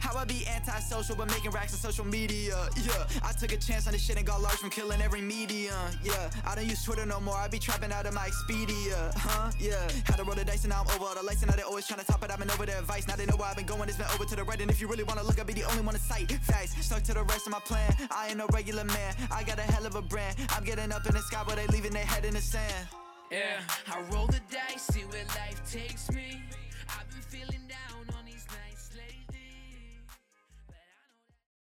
How 0.00 0.16
I 0.16 0.24
be 0.24 0.46
antisocial 0.46 1.16
but 1.16 1.28
making 1.28 1.50
racks 1.50 1.72
on 1.72 1.78
social 1.78 2.04
media. 2.04 2.56
Yeah, 2.84 3.06
I 3.22 3.32
took 3.32 3.52
a 3.52 3.56
chance 3.56 3.86
on 3.86 3.92
this 3.92 4.02
shit 4.02 4.16
and 4.16 4.26
got 4.26 4.40
large 4.40 4.56
from 4.56 4.70
killing 4.70 5.00
every 5.00 5.20
medium. 5.20 5.74
Yeah, 6.02 6.30
I 6.46 6.54
don't 6.54 6.66
use 6.66 6.82
Twitter 6.84 7.06
no 7.06 7.20
more. 7.20 7.36
I 7.36 7.48
be 7.48 7.58
trapping 7.58 7.92
out 7.92 8.06
of 8.06 8.14
my 8.14 8.28
Expedia. 8.28 9.12
Huh? 9.16 9.50
Yeah, 9.58 9.76
had 10.04 10.16
to 10.16 10.24
roll 10.24 10.34
the 10.34 10.44
dice 10.44 10.64
and 10.64 10.70
now 10.70 10.82
I'm 10.82 10.94
over 10.96 11.04
all 11.04 11.14
the 11.14 11.22
lights 11.22 11.42
and 11.42 11.50
now 11.50 11.56
they 11.56 11.62
always 11.62 11.86
trying 11.86 12.00
to 12.00 12.06
top 12.06 12.22
it. 12.24 12.30
I've 12.30 12.38
been 12.38 12.50
over 12.50 12.66
their 12.66 12.78
advice. 12.78 13.06
Now 13.06 13.16
they 13.16 13.26
know 13.26 13.36
where 13.36 13.48
I've 13.48 13.56
been 13.56 13.66
going. 13.66 13.88
It's 13.88 13.98
been 13.98 14.06
over 14.14 14.24
to 14.24 14.36
the 14.36 14.44
right. 14.44 14.60
And 14.60 14.70
if 14.70 14.80
you 14.80 14.88
really 14.88 15.04
want 15.04 15.18
to 15.20 15.26
look, 15.26 15.38
I'll 15.38 15.44
be 15.44 15.52
the 15.52 15.64
only 15.64 15.82
one 15.82 15.94
to 15.94 16.00
sight. 16.00 16.30
Facts. 16.42 16.74
Stuck 16.84 17.02
to 17.04 17.14
the 17.14 17.24
rest 17.24 17.46
of 17.46 17.52
my 17.52 17.60
plan. 17.60 17.94
I 18.10 18.28
ain't 18.28 18.38
no 18.38 18.46
regular 18.52 18.84
man. 18.84 19.14
I 19.30 19.42
got 19.42 19.58
a 19.58 19.62
hell 19.62 19.86
of 19.86 19.94
a 19.94 20.02
brand. 20.02 20.36
I'm 20.50 20.64
getting 20.64 20.92
up 20.92 21.06
in 21.06 21.14
the 21.14 21.20
sky, 21.20 21.42
but 21.46 21.56
they 21.56 21.66
leaving 21.68 21.92
their 21.92 22.04
head 22.04 22.24
in 22.24 22.34
the 22.34 22.40
sand. 22.40 22.88
Yeah, 23.30 23.60
I 23.86 24.00
roll 24.12 24.26
the 24.26 24.40
dice, 24.50 24.82
see 24.82 25.02
where 25.02 25.24
life 25.26 25.62
takes 25.70 26.10
me. 26.10 26.42
I've 26.88 27.08
been 27.10 27.22
feeling 27.22 27.60